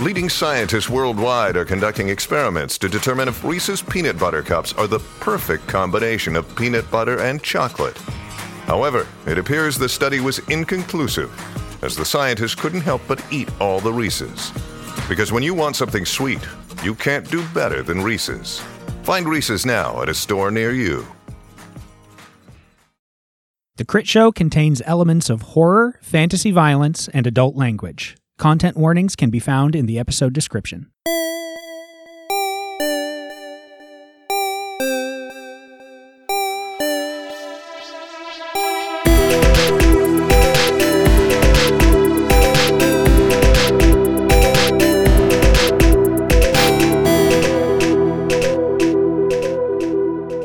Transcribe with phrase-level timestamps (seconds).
[0.00, 4.98] leading scientists worldwide are conducting experiments to determine if Reese's Peanut Butter Cups are the
[5.20, 7.98] perfect combination of peanut butter and chocolate.
[8.64, 11.30] However, it appears the study was inconclusive,
[11.84, 14.52] as the scientists couldn't help but eat all the Reese's.
[15.06, 16.40] Because when you want something sweet,
[16.82, 18.60] you can't do better than Reese's.
[19.02, 21.06] Find Reese's now at a store near you.
[23.76, 28.16] The Critshow contains elements of horror, fantasy violence, and adult language.
[28.40, 30.90] Content warnings can be found in the episode description.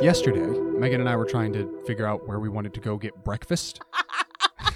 [0.02, 0.42] Yesterday,
[0.78, 3.80] Megan and I were trying to figure out where we wanted to go get breakfast.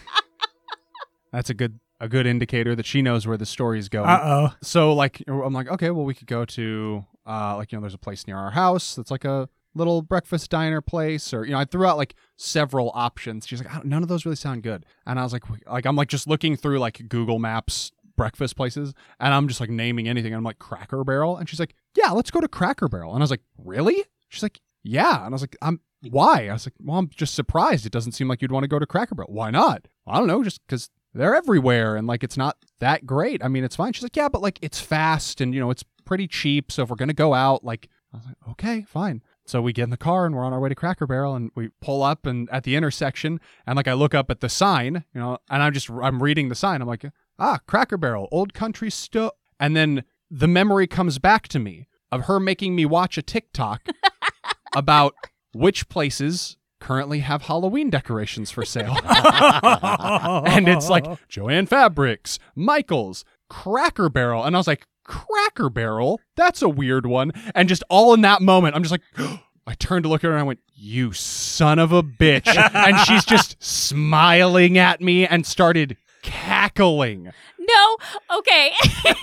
[1.33, 4.09] That's a good a good indicator that she knows where the story's going.
[4.09, 4.55] Uh oh.
[4.61, 7.93] So like I'm like, okay, well we could go to uh like you know there's
[7.93, 11.59] a place near our house that's like a little breakfast diner place or you know
[11.59, 13.45] I threw out like several options.
[13.47, 14.85] She's like, none of those really sound good.
[15.05, 18.93] And I was like like I'm like just looking through like Google Maps breakfast places
[19.19, 20.33] and I'm just like naming anything.
[20.33, 23.21] And I'm like Cracker Barrel and she's like, "Yeah, let's go to Cracker Barrel." And
[23.21, 26.65] I was like, "Really?" She's like, "Yeah." And I was like, "I'm why?" I was
[26.65, 27.85] like, "Well, I'm just surprised.
[27.85, 29.31] It doesn't seem like you'd want to go to Cracker Barrel.
[29.31, 33.43] Why not?" I don't know, just cuz they're everywhere and like it's not that great.
[33.43, 33.93] I mean, it's fine.
[33.93, 36.71] She's like, yeah, but like it's fast and you know it's pretty cheap.
[36.71, 39.21] So if we're gonna go out, like I was like, okay, fine.
[39.45, 41.51] So we get in the car and we're on our way to Cracker Barrel and
[41.55, 45.05] we pull up and at the intersection and like I look up at the sign,
[45.13, 46.81] you know, and I'm just I'm reading the sign.
[46.81, 47.05] I'm like,
[47.39, 52.25] ah, Cracker Barrel, Old Country Store, and then the memory comes back to me of
[52.25, 53.87] her making me watch a TikTok
[54.75, 55.15] about
[55.53, 58.97] which places currently have Halloween decorations for sale.
[59.03, 64.43] and it's like Joann Fabrics, Michaels, Cracker Barrel.
[64.43, 66.21] And I was like, Cracker Barrel?
[66.35, 67.31] That's a weird one.
[67.55, 69.01] And just all in that moment, I'm just like,
[69.67, 72.47] I turned to look at her and I went, You son of a bitch.
[72.73, 77.31] and she's just smiling at me and started cackling.
[77.59, 77.97] No,
[78.37, 78.71] okay.
[78.83, 79.19] it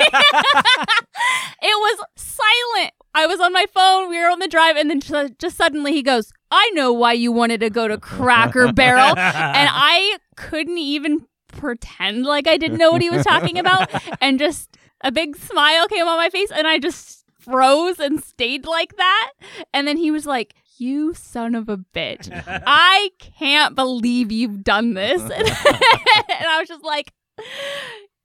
[1.62, 2.92] was silent.
[3.16, 4.10] I was on my phone.
[4.10, 7.14] We were on the drive, and then just, just suddenly he goes, "I know why
[7.14, 12.76] you wanted to go to Cracker Barrel," and I couldn't even pretend like I didn't
[12.76, 13.90] know what he was talking about,
[14.20, 18.66] and just a big smile came on my face, and I just froze and stayed
[18.66, 19.32] like that.
[19.72, 22.28] And then he was like, you son of a bitch.
[22.66, 25.22] I can't believe you've done this.
[25.30, 27.12] and I was just like,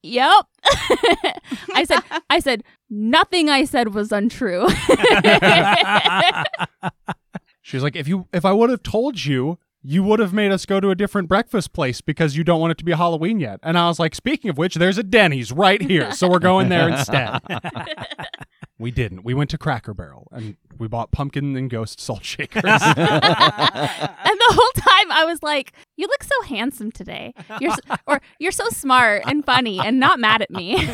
[0.03, 0.45] Yep.
[1.75, 4.67] I said I said nothing I said was untrue.
[7.61, 10.65] She's like, if you if I would have told you, you would have made us
[10.65, 13.59] go to a different breakfast place because you don't want it to be Halloween yet.
[13.63, 16.11] And I was like, speaking of which, there's a Denny's right here.
[16.11, 17.39] So we're going there instead.
[18.81, 19.23] we didn't.
[19.23, 22.63] We went to Cracker Barrel and we bought pumpkin and ghost salt shakers.
[22.65, 22.93] and the
[24.49, 27.33] whole time I was like, "You look so handsome today.
[27.59, 30.75] You're so, or you're so smart and funny and not mad at me."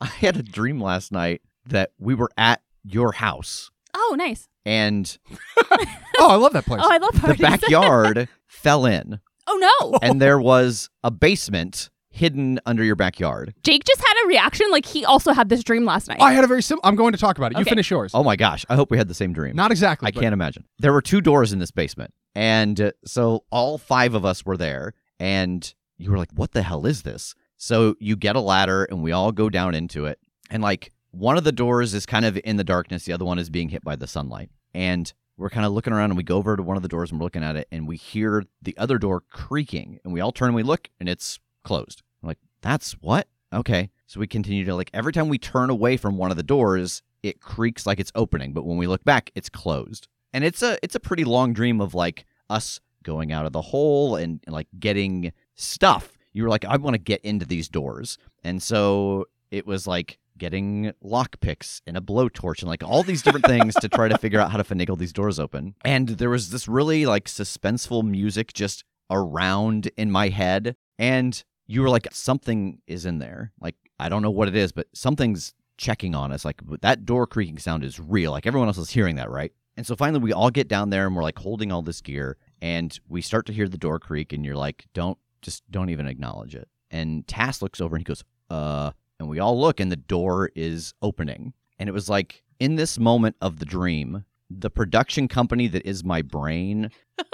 [0.00, 4.48] I had a dream last night that we were at your house oh, nice.
[4.66, 5.16] and
[6.18, 6.80] oh, I love that place.
[6.84, 9.98] Oh, I love the backyard fell in oh no.
[10.02, 13.54] and there was a basement hidden under your backyard.
[13.62, 16.20] Jake just had a reaction like he also had this dream last night.
[16.20, 16.86] I had a very simple.
[16.88, 17.56] I'm going to talk about it.
[17.56, 17.70] You Okay.
[17.70, 18.12] finish yours.
[18.14, 19.56] Oh my gosh, I hope we had the same dream.
[19.56, 20.06] Not exactly.
[20.06, 20.64] I but- can't imagine.
[20.78, 22.12] There were two doors in this basement.
[22.34, 24.94] And uh, so all five of us were there.
[25.18, 27.34] And you were like, what the hell is this?
[27.56, 30.18] So you get a ladder and we all go down into it.
[30.50, 33.38] And like one of the doors is kind of in the darkness, the other one
[33.38, 34.50] is being hit by the sunlight.
[34.74, 37.10] And we're kind of looking around and we go over to one of the doors
[37.10, 39.98] and we're looking at it and we hear the other door creaking.
[40.04, 42.02] And we all turn and we look and it's closed.
[42.22, 43.28] I'm like, that's what?
[43.52, 43.90] Okay.
[44.06, 47.02] So we continue to like every time we turn away from one of the doors,
[47.22, 50.08] it creaks like it's opening, but when we look back, it's closed.
[50.32, 53.60] And it's a it's a pretty long dream of like us going out of the
[53.60, 56.12] hole and, and like getting stuff.
[56.32, 58.16] You were like, I want to get into these doors.
[58.42, 63.46] And so it was like getting lockpicks and a blowtorch and like all these different
[63.46, 65.74] things to try to figure out how to finagle these doors open.
[65.84, 70.74] And there was this really like suspenseful music just around in my head.
[70.98, 73.52] And you were like, something is in there.
[73.60, 76.44] Like, I don't know what it is, but something's checking on us.
[76.44, 78.30] Like that door creaking sound is real.
[78.30, 79.52] Like everyone else is hearing that, right?
[79.76, 82.36] And so finally we all get down there and we're like holding all this gear
[82.60, 86.06] and we start to hear the door creak and you're like, don't just don't even
[86.06, 86.68] acknowledge it.
[86.90, 90.50] And Tass looks over and he goes, uh, and we all look and the door
[90.54, 91.54] is opening.
[91.78, 94.24] And it was like in this moment of the dream,
[94.58, 96.90] the production company that is my brain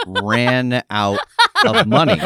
[0.06, 1.18] ran out
[1.64, 2.20] of money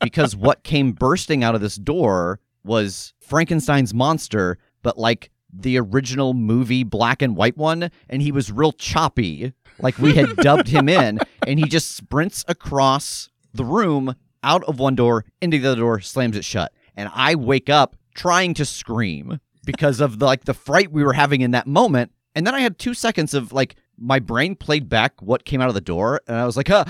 [0.00, 6.34] because what came bursting out of this door was Frankenstein's monster, but like the original
[6.34, 9.52] movie black and white one, and he was real choppy.
[9.80, 14.78] Like we had dubbed him in, and he just sprints across the room out of
[14.78, 16.72] one door into the other door, slams it shut.
[16.96, 21.14] And I wake up trying to scream because of the like the fright we were
[21.14, 22.12] having in that moment.
[22.34, 25.68] And then I had two seconds of like my brain played back what came out
[25.68, 26.84] of the door, and I was like, huh.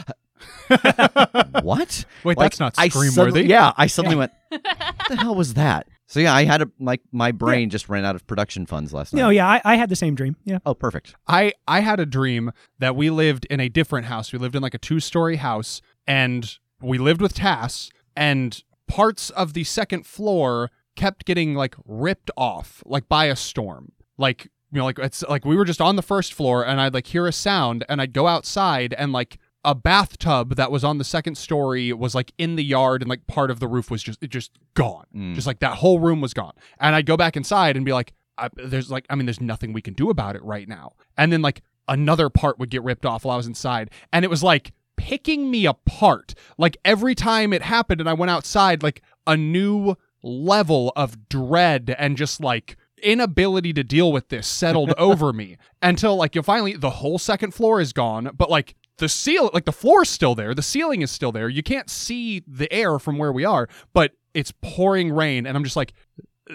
[1.62, 2.04] what?
[2.24, 3.50] Wait, Like, that's not I scream suddenly- worthy.
[3.50, 4.62] Yeah, I suddenly went, what
[5.08, 5.86] the hell was that?
[6.06, 9.12] So yeah, I had a like my brain just ran out of production funds last
[9.14, 9.20] night.
[9.20, 10.36] No, yeah, I, I had the same dream.
[10.44, 10.58] Yeah.
[10.66, 11.14] Oh, perfect.
[11.26, 14.32] I I had a dream that we lived in a different house.
[14.32, 19.30] We lived in like a two story house, and we lived with Tass, and parts
[19.30, 23.90] of the second floor kept getting like ripped off, like by a storm.
[24.18, 26.92] Like you know, like it's like we were just on the first floor, and I'd
[26.92, 30.98] like hear a sound, and I'd go outside, and like a bathtub that was on
[30.98, 34.02] the second story was like in the yard and like part of the roof was
[34.02, 35.06] just it just gone.
[35.14, 35.34] Mm.
[35.34, 36.52] just like that whole room was gone.
[36.78, 39.72] And i'd go back inside and be like I, there's like i mean there's nothing
[39.72, 40.92] we can do about it right now.
[41.16, 44.28] And then like another part would get ripped off while i was inside and it
[44.28, 46.34] was like picking me apart.
[46.58, 51.94] Like every time it happened and i went outside like a new level of dread
[51.98, 56.74] and just like inability to deal with this settled over me until like you finally
[56.74, 60.54] the whole second floor is gone but like the seal like the floor's still there
[60.54, 64.12] the ceiling is still there you can't see the air from where we are but
[64.32, 65.92] it's pouring rain and i'm just like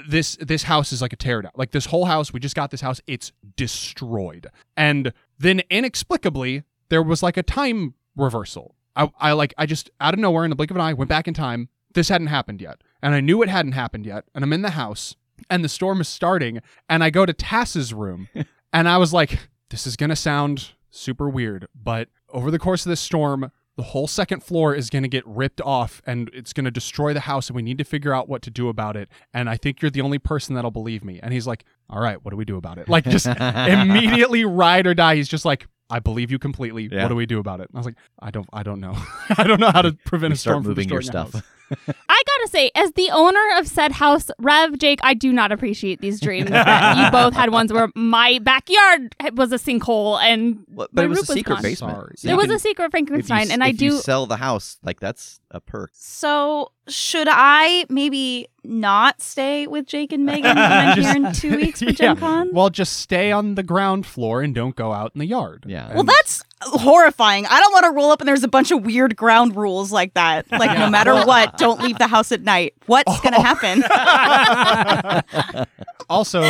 [0.08, 2.72] this this house is like a tear down like this whole house we just got
[2.72, 4.48] this house it's destroyed.
[4.78, 8.76] And then inexplicably there was like a time reversal.
[8.96, 11.10] I, I like i just out of nowhere in the blink of an eye went
[11.10, 11.70] back in time.
[11.94, 14.72] This hadn't happened yet and i knew it hadn't happened yet and i'm in the
[14.72, 15.16] house
[15.50, 16.60] and the storm is starting
[16.90, 18.28] and i go to tass's room
[18.74, 22.90] and i was like this is gonna sound super weird but over the course of
[22.90, 26.66] this storm the whole second floor is going to get ripped off and it's going
[26.66, 29.08] to destroy the house and we need to figure out what to do about it
[29.34, 31.18] and i think you're the only person that'll believe me.
[31.24, 32.90] And he's like all right what do we do about it?
[32.90, 33.26] Like just
[33.74, 35.16] immediately ride or die.
[35.16, 36.90] He's just like i believe you completely.
[36.92, 37.04] Yeah.
[37.04, 37.70] what do we do about it?
[37.70, 38.98] And i was like i don't i don't know.
[39.38, 41.30] I don't know how to prevent We a storm start from moving your destroying a
[41.30, 41.46] stuff.
[41.70, 41.96] House.
[42.10, 46.02] I gotta say, as the owner of said house, Rev, Jake, I do not appreciate
[46.02, 46.50] these dreams.
[46.50, 46.56] you
[47.12, 51.20] both had ones where my backyard was a sinkhole and What- my but it was
[51.20, 51.62] roof a secret gone.
[51.64, 51.96] basement.
[51.96, 52.14] Sorry.
[52.18, 53.98] So There was can- a secret if you Frankenstein, s- and I if you do.
[53.98, 54.78] sell the house.
[54.84, 55.92] Like that's a perk.
[55.94, 61.34] So should I maybe not stay with Jake and Megan when I'm Just- here in
[61.34, 61.92] two weeks for Yeah.
[61.94, 62.50] Gen Con?
[62.54, 65.90] well just stay on the ground floor and don't go out in the yard Yeah.
[65.90, 67.46] Well, And- that's horrifying.
[67.46, 70.14] I don't want to roll up and there's a bunch of weird ground rules like
[70.16, 70.50] that.
[70.52, 72.74] Like, no matter what, don't leave the house at night.
[72.86, 73.84] What's going to happen?
[76.10, 76.44] also,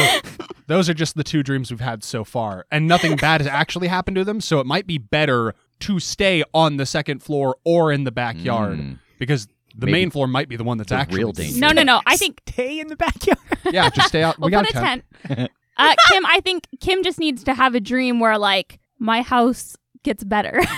[0.67, 3.87] those are just the two dreams we've had so far, and nothing bad has actually
[3.87, 4.41] happened to them.
[4.41, 8.79] So it might be better to stay on the second floor or in the backyard
[8.79, 8.99] Mm.
[9.17, 11.59] because the Maybe main floor might be the one that's the actually real danger.
[11.59, 12.01] no, no, no.
[12.05, 13.37] I think Stay in the backyard.
[13.71, 14.37] Yeah, just stay out.
[14.39, 15.03] we'll we got a a tent.
[15.25, 15.51] tent.
[15.77, 19.77] Uh, Kim, I think Kim just needs to have a dream where like my house
[20.03, 20.61] gets better.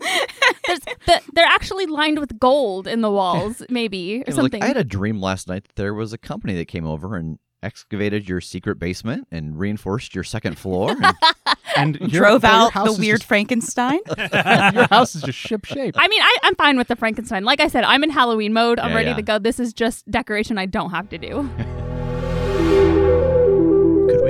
[0.00, 0.24] Mm.
[0.66, 4.62] There's, the, they're actually lined with gold in the walls, maybe or Yeah, like, something.
[4.62, 7.38] I had a dream last night that there was a company that came over and
[7.62, 10.92] excavated your secret basement and reinforced your second floor.
[10.92, 11.14] and-
[11.76, 14.00] And your, Drove out the weird just- Frankenstein.
[14.74, 15.94] your house is just ship shape.
[15.98, 17.44] I mean, I, I'm fine with the Frankenstein.
[17.44, 18.80] Like I said, I'm in Halloween mode.
[18.80, 19.16] I'm Yeah, ready yeah.
[19.16, 19.38] to go.
[19.38, 21.48] This is just decoration I don't have to do.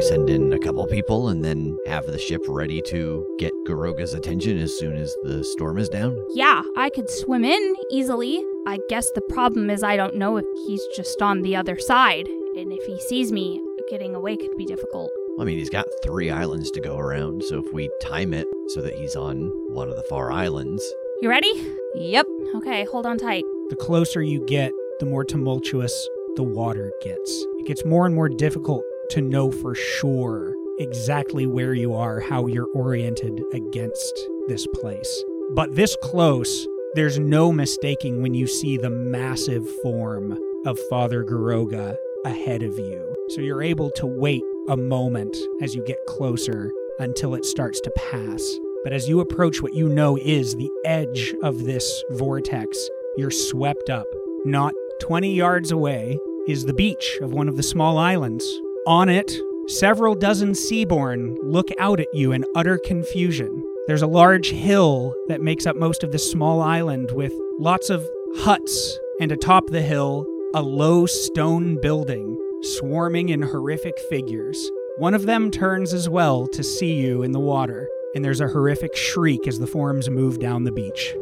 [0.01, 3.53] Could we send in a couple people and then have the ship ready to get
[3.67, 6.17] Goroga's attention as soon as the storm is down?
[6.31, 8.43] Yeah, I could swim in easily.
[8.67, 12.29] I guess the problem is I don't know if he's just on the other side.
[12.57, 15.11] And if he sees me, getting away could be difficult.
[15.39, 18.81] I mean, he's got three islands to go around, so if we time it so
[18.81, 20.83] that he's on one of the far islands,
[21.21, 21.53] You ready?
[21.95, 22.25] yep.
[22.55, 23.45] Okay, hold on tight.
[23.69, 27.45] The closer you get, the more tumultuous the water gets.
[27.59, 32.47] It gets more and more difficult to know for sure exactly where you are, how
[32.47, 35.25] you're oriented against this place.
[35.55, 41.97] But this close, there's no mistaking when you see the massive form of Father Goroga
[42.25, 43.15] ahead of you.
[43.31, 47.91] So you're able to wait a moment as you get closer until it starts to
[47.91, 48.43] pass.
[48.85, 52.79] But as you approach what you know is the edge of this vortex,
[53.17, 54.07] you're swept up,
[54.45, 58.45] not 20 yards away is the beach of one of the small islands.
[58.87, 59.31] On it,
[59.67, 63.63] several dozen seaborn look out at you in utter confusion.
[63.87, 68.03] There's a large hill that makes up most of this small island with lots of
[68.37, 74.71] huts, and atop the hill, a low stone building swarming in horrific figures.
[74.97, 78.49] One of them turns as well to see you in the water, and there's a
[78.49, 81.13] horrific shriek as the forms move down the beach.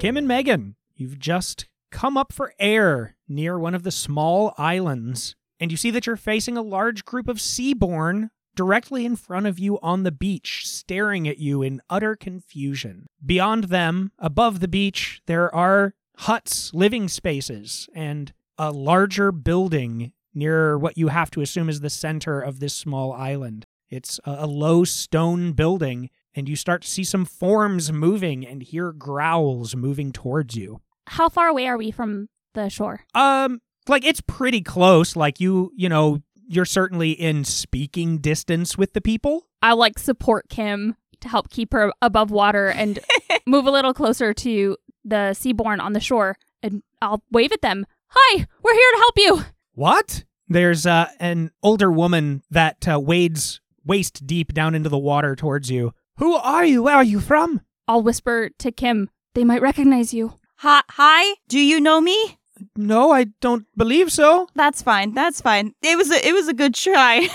[0.00, 5.36] Kim and Megan, you've just come up for air near one of the small islands,
[5.60, 9.58] and you see that you're facing a large group of seaborn directly in front of
[9.58, 13.06] you on the beach, staring at you in utter confusion.
[13.24, 20.76] Beyond them, above the beach, there are huts, living spaces, and a larger building near
[20.76, 23.64] what you have to assume is the center of this small island.
[23.90, 28.92] It's a low stone building, and you start to see some forms moving and hear
[28.92, 30.80] growls moving towards you.
[31.08, 33.00] How far away are we from the shore?
[33.14, 35.16] Um, like it's pretty close.
[35.16, 39.46] Like you, you know, you're certainly in speaking distance with the people.
[39.62, 42.98] I like support Kim to help keep her above water and
[43.46, 47.86] move a little closer to the seaborn on the shore, and I'll wave at them.
[48.08, 49.44] Hi, we're here to help you.
[49.72, 50.24] What?
[50.48, 55.70] There's uh, an older woman that uh, wades waist deep down into the water towards
[55.70, 55.92] you.
[56.16, 56.84] Who are you?
[56.84, 57.60] Where are you from?
[57.86, 59.10] I'll whisper to Kim.
[59.34, 60.38] They might recognize you.
[60.62, 61.36] Hi, hi.
[61.48, 62.36] Do you know me?
[62.76, 64.48] No, I don't believe so.
[64.56, 65.14] That's fine.
[65.14, 65.72] That's fine.
[65.82, 67.28] It was a it was a good try.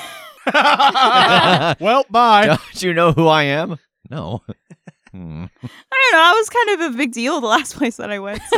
[1.80, 2.48] well, bye.
[2.48, 3.78] Don't you know who I am?
[4.10, 4.42] No.
[5.12, 5.46] Hmm.
[5.54, 6.20] I don't know.
[6.20, 8.42] I was kind of a big deal the last place that I went.
[8.52, 8.58] So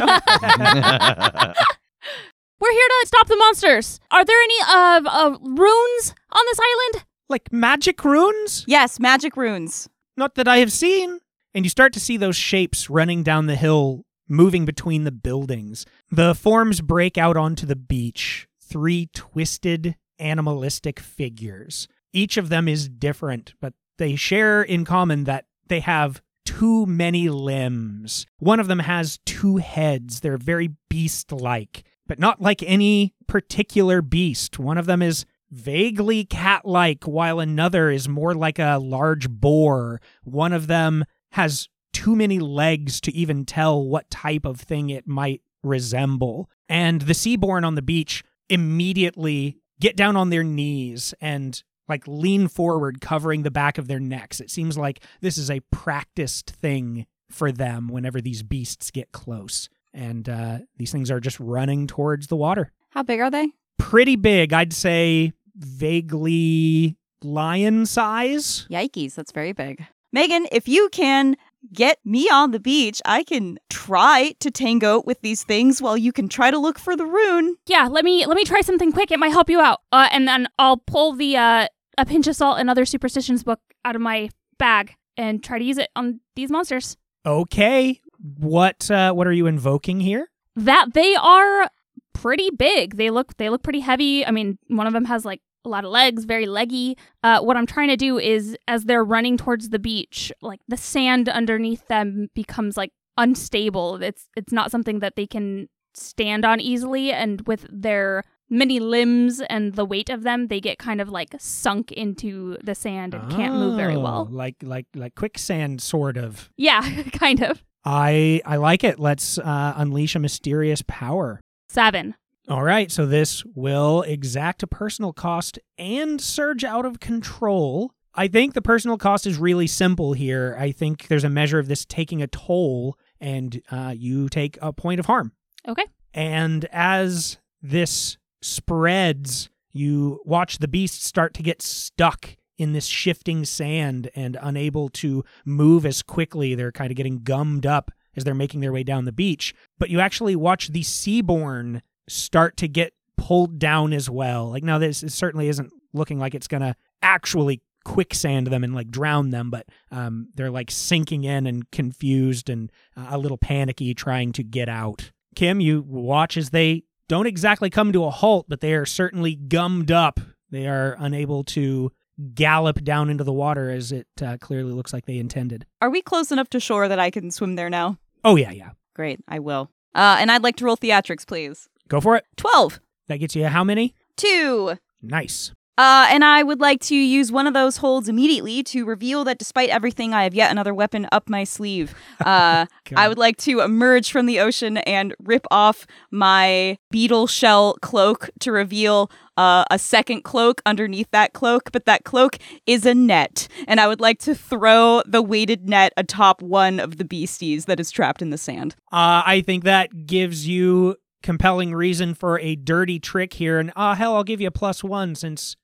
[2.60, 4.00] We're here to stop the monsters.
[4.10, 7.06] Are there any uh, uh runes on this island?
[7.30, 8.66] Like magic runes?
[8.68, 9.88] yes, magic runes.
[10.18, 11.20] Not that I have seen.
[11.54, 15.86] And you start to see those shapes running down the hill, moving between the buildings.
[16.12, 18.48] The forms break out onto the beach.
[18.62, 21.88] Three twisted, animalistic figures.
[22.14, 27.30] Each of them is different, but they share in common that they have too many
[27.30, 28.26] limbs.
[28.40, 30.20] One of them has two heads.
[30.20, 34.60] They're very beast like, but not like any particular beast.
[34.60, 40.02] One of them is vaguely cat like, while another is more like a large boar.
[40.24, 45.08] One of them has too many legs to even tell what type of thing it
[45.08, 46.50] might resemble.
[46.68, 52.50] And the seaborn on the beach immediately get down on their knees and like lean
[52.50, 54.42] forward, covering the back of their necks.
[54.42, 59.70] It seems like this is a practiced thing for them whenever these beasts get close.
[59.94, 62.74] And uh, these things are just running towards the water.
[62.90, 63.54] How big are they?
[63.78, 68.68] Pretty big, I'd say vaguely lion size.
[68.70, 69.86] Yikes, that's very big.
[70.12, 71.36] Megan, if you can
[71.74, 76.12] get me on the beach, I can try to tango with these things while you
[76.12, 77.56] can try to look for the rune.
[77.68, 79.12] Yeah, let me let me try something quick.
[79.12, 79.80] It might help you out.
[79.92, 81.68] Uh, and then I'll pull the uh,
[81.98, 85.66] a pinch of salt and other superstitions book out of my bag and try to
[85.66, 86.98] use it on these monsters.
[87.26, 88.02] Okay,
[88.38, 90.28] what uh, what are you invoking here?
[90.56, 91.70] That they are
[92.14, 92.98] pretty big.
[92.98, 94.26] They look they look pretty heavy.
[94.26, 96.98] I mean, one of them has like a lot of legs, very leggy.
[97.24, 100.78] Uh, what I'm trying to do is, as they're running towards the beach, like the
[100.78, 104.02] sand underneath them becomes like unstable.
[104.02, 109.42] It's it's not something that they can stand on easily, and with their many limbs
[109.50, 113.32] and the weight of them, they get kind of like sunk into the sand and
[113.32, 114.28] can't move very Oh, well.
[114.30, 116.50] Like like like quicksand, sort of.
[116.58, 116.82] Yeah,
[117.14, 117.64] kind of.
[117.84, 119.00] I I like it.
[119.00, 121.40] Let's uh, unleash a mysterious power.
[121.70, 122.16] Seven.
[122.48, 127.92] All right, so this will exact a personal cost and surge out of control.
[128.14, 130.56] I think the personal cost is really simple here.
[130.60, 134.72] I think there's a measure of this taking a toll, and uh, you take a
[134.72, 135.32] point of harm.
[135.68, 135.86] Okay.
[136.14, 143.44] And as this spreads, you watch the beasts start to get stuck in this shifting
[143.44, 146.54] sand and unable to move as quickly.
[146.54, 149.54] They're kind of getting gummed up as they're making their way down the beach.
[149.80, 154.50] But you actually watch the seaborn start to get pulled down as well.
[154.50, 158.90] Like, now, this certainly isn't looking like it's going to actually quicksand them and like
[158.90, 163.94] drown them, but um, they're like sinking in and confused and uh, a little panicky
[163.94, 165.12] trying to get out.
[165.36, 169.36] Kim, you watch as they don't exactly come to a halt, but they are certainly
[169.36, 170.20] gummed up.
[170.50, 171.92] They are unable to
[172.34, 175.66] gallop down into the water as it uh, clearly looks like they intended.
[175.82, 177.98] Are we close enough to shore that I can swim there now?
[178.24, 178.72] Oh, yeah, yeah.
[178.96, 179.70] Great, I will.
[179.94, 181.70] Uh, and I'd like to roll theatrics, please.
[181.88, 182.26] Go for it.
[182.38, 182.80] 12.
[183.08, 183.94] That gets you how many?
[184.18, 184.78] Two.
[185.02, 185.52] Nice.
[185.78, 189.38] Uh, and I would like to use one of those holds immediately to reveal that
[189.38, 191.94] despite everything, I have yet another weapon up my sleeve.
[192.26, 192.66] Uh,
[192.96, 198.30] I would like to emerge from the ocean and rip off my beetle shell cloak
[198.40, 203.48] to reveal uh, a second cloak underneath that cloak, but that cloak is a net.
[203.68, 207.80] And I would like to throw the weighted net atop one of the beasties that
[207.80, 208.76] is trapped in the sand.
[208.92, 213.60] Uh, I think that gives you compelling reason for a dirty trick here.
[213.60, 215.58] And ah, hell, I'll give you a plus one since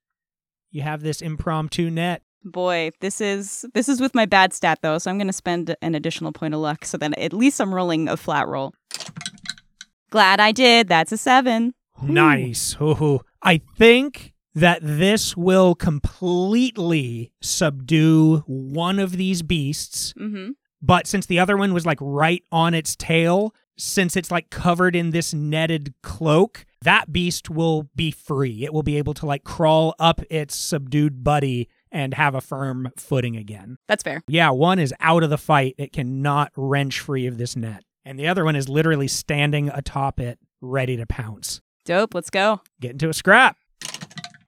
[0.71, 2.23] you have this impromptu net.
[2.43, 5.75] Boy, this is this is with my bad stat though, so I'm going to spend
[5.83, 8.73] an additional point of luck so then at least I'm rolling a flat roll.
[10.09, 10.87] Glad I did.
[10.87, 11.73] That's a 7.
[12.01, 12.75] Nice.
[12.81, 13.21] Ooh.
[13.43, 20.13] I think that this will completely subdue one of these beasts.
[20.19, 20.55] Mhm.
[20.81, 24.95] But since the other one was like right on its tail, since it's like covered
[24.95, 28.63] in this netted cloak, that beast will be free.
[28.63, 32.89] It will be able to like crawl up its subdued buddy and have a firm
[32.97, 33.77] footing again.
[33.87, 34.21] That's fair.
[34.27, 35.75] Yeah, one is out of the fight.
[35.77, 37.83] It cannot wrench free of this net.
[38.05, 41.61] And the other one is literally standing atop it, ready to pounce.
[41.85, 42.61] Dope, let's go.
[42.79, 43.57] Get into a scrap.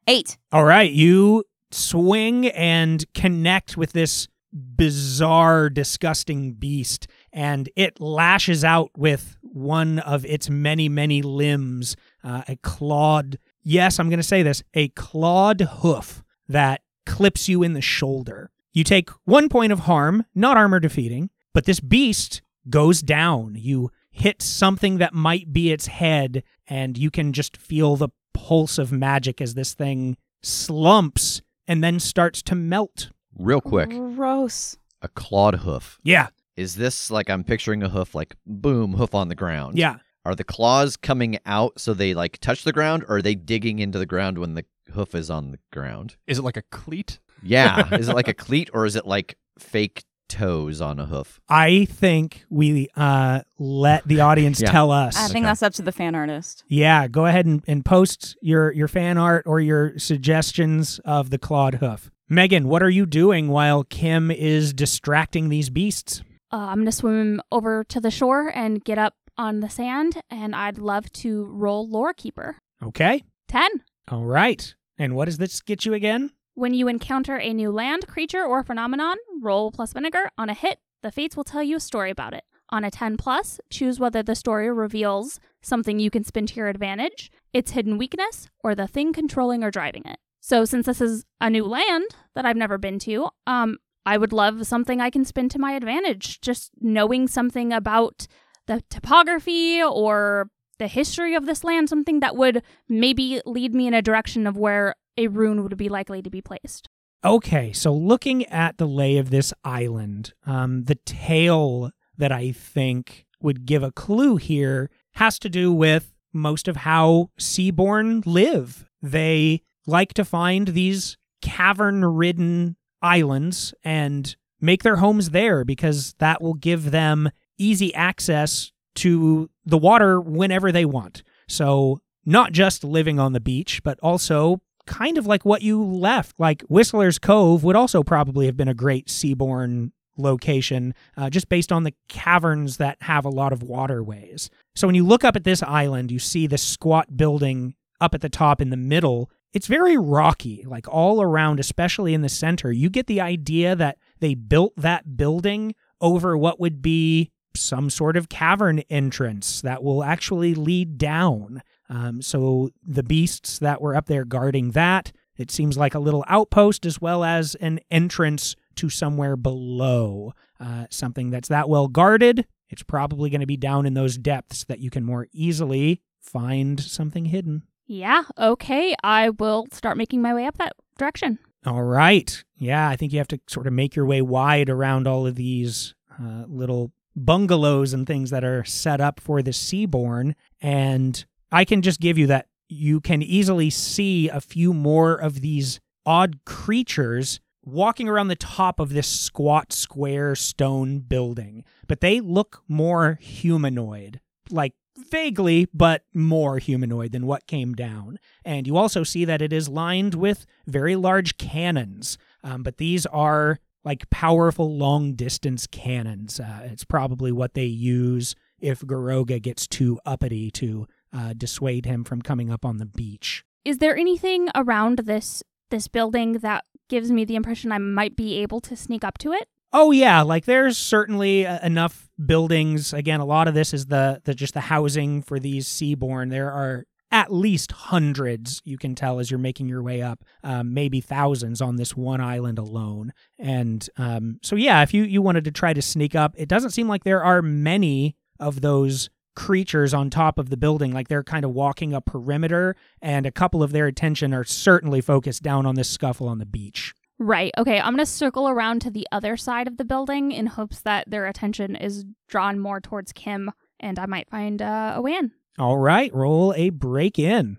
[0.07, 0.37] 8.
[0.51, 8.91] All right, you swing and connect with this bizarre, disgusting beast, and it lashes out
[8.95, 14.43] with one of its many, many limbs, uh, a clawed, yes, I'm going to say
[14.43, 18.51] this, a clawed hoof that clips you in the shoulder.
[18.71, 23.55] You take one point of harm, not armor defeating, but this beast goes down.
[23.57, 28.77] You hit something that might be its head, and you can just feel the pulse
[28.77, 33.09] of magic as this thing slumps and then starts to melt.
[33.37, 34.77] Real quick, Gross.
[35.01, 35.99] a clawed hoof.
[36.03, 39.77] Yeah, Is this like I'm picturing a hoof, like boom, hoof on the ground?
[39.77, 39.97] yeah.
[40.25, 43.79] Are the claws coming out so they like touch the ground, or are they digging
[43.79, 46.15] into the ground when the hoof is on the ground?
[46.27, 47.19] Is it like a cleat?
[47.41, 47.93] Yeah.
[47.99, 51.41] is it like a cleat, or is it like fake toes on a hoof?
[51.49, 54.71] I think we uh, let the audience Yeah.
[54.71, 55.17] tell us.
[55.17, 55.49] I think Okay.
[55.49, 56.63] that's up to the fan artist.
[56.69, 61.37] Yeah, go ahead and, and post your, your fan art or your suggestions of the
[61.37, 62.09] clawed hoof.
[62.29, 66.23] Megan, what are you doing while Kim is distracting these beasts?
[66.53, 70.21] Uh, I'm going to swim over to the shore and get up on the sand,
[70.29, 72.57] and I'd love to roll Lore Keeper.
[72.83, 73.23] Okay.
[73.47, 73.69] 10.
[74.09, 74.75] All right.
[74.95, 76.29] And what does this get you again?
[76.53, 80.29] When you encounter a new land, creature, or phenomenon, roll plus vinegar.
[80.37, 82.43] On a hit, the fates will tell you a story about it.
[82.69, 86.67] On a 10 plus, choose whether the story reveals something you can spin to your
[86.67, 90.19] advantage, its hidden weakness, or the thing controlling or driving it.
[90.39, 94.33] So since this is a new land that I've never been to, um I would
[94.33, 96.41] love something I can spin to my advantage.
[96.41, 98.27] Just knowing something about
[98.67, 103.93] the topography or the history of this land, something that would maybe lead me in
[103.93, 106.89] a direction of where a rune would be likely to be placed.
[107.23, 113.25] Okay, so looking at the lay of this island, um, the tale that I think
[113.41, 118.85] would give a clue here has to do with most of how Seaborn live.
[119.01, 126.41] They like to find these cavern ridden islands and make their homes there because that
[126.41, 131.23] will give them easy access to the water whenever they want.
[131.47, 136.39] So, not just living on the beach, but also kind of like what you left.
[136.39, 141.71] Like Whistler's Cove would also probably have been a great seaborne location, uh, just based
[141.71, 144.49] on the caverns that have a lot of waterways.
[144.75, 148.21] So when you look up at this island, you see this squat building up at
[148.21, 149.29] the top in the middle.
[149.53, 152.71] It's very rocky, like all around, especially in the center.
[152.71, 158.17] You get the idea that they built that building over what would be some sort
[158.17, 161.61] of cavern entrance that will actually lead down.
[161.87, 166.25] Um, so the beasts that were up there guarding that, it seems like a little
[166.27, 170.33] outpost as well as an entrance to somewhere below.
[170.59, 172.47] Uh, something that's that well guarded.
[172.69, 176.79] It's probably going to be down in those depths that you can more easily find
[176.79, 177.63] something hidden.
[177.85, 178.95] Yeah, okay.
[179.03, 181.39] I will start making my way up that direction.
[181.65, 182.43] All right.
[182.57, 185.35] Yeah, I think you have to sort of make your way wide around all of
[185.35, 190.35] these uh, little bungalows and things that are set up for the seaborn.
[190.61, 195.41] And I can just give you that you can easily see a few more of
[195.41, 202.19] these odd creatures walking around the top of this squat square stone building, but they
[202.19, 204.19] look more humanoid,
[204.49, 208.19] like vaguely, but more humanoid than what came down.
[208.45, 213.05] And you also see that it is lined with very large cannons, um, but these
[213.07, 216.39] are like powerful long distance cannons.
[216.39, 222.03] Uh, it's probably what they use if Goroga gets too uppity to uh, dissuade him
[222.03, 223.43] from coming up on the beach.
[223.65, 228.35] Is there anything around this this building that gives me the impression I might be
[228.39, 229.47] able to sneak up to it?
[229.75, 232.93] Oh yeah, like there's certainly uh, enough buildings.
[232.93, 236.29] Again, a lot of this is the the just the housing for these seaborn.
[236.29, 240.73] There are at least hundreds you can tell as you're making your way up, um,
[240.73, 243.13] maybe thousands on this one island alone.
[243.39, 246.71] And um, so yeah, if you you wanted to try to sneak up, it doesn't
[246.71, 251.23] seem like there are many of those creatures on top of the building like they're
[251.23, 255.65] kind of walking a perimeter and a couple of their attention are certainly focused down
[255.65, 257.51] on this scuffle on the beach Right.
[257.57, 257.79] Okay.
[257.79, 261.09] I'm going to circle around to the other side of the building in hopes that
[261.09, 265.31] their attention is drawn more towards Kim and I might find uh, a way in.
[265.59, 267.57] all right roll a break in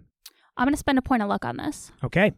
[0.56, 1.92] I'm going to spend a point of luck on this.
[2.02, 2.32] okay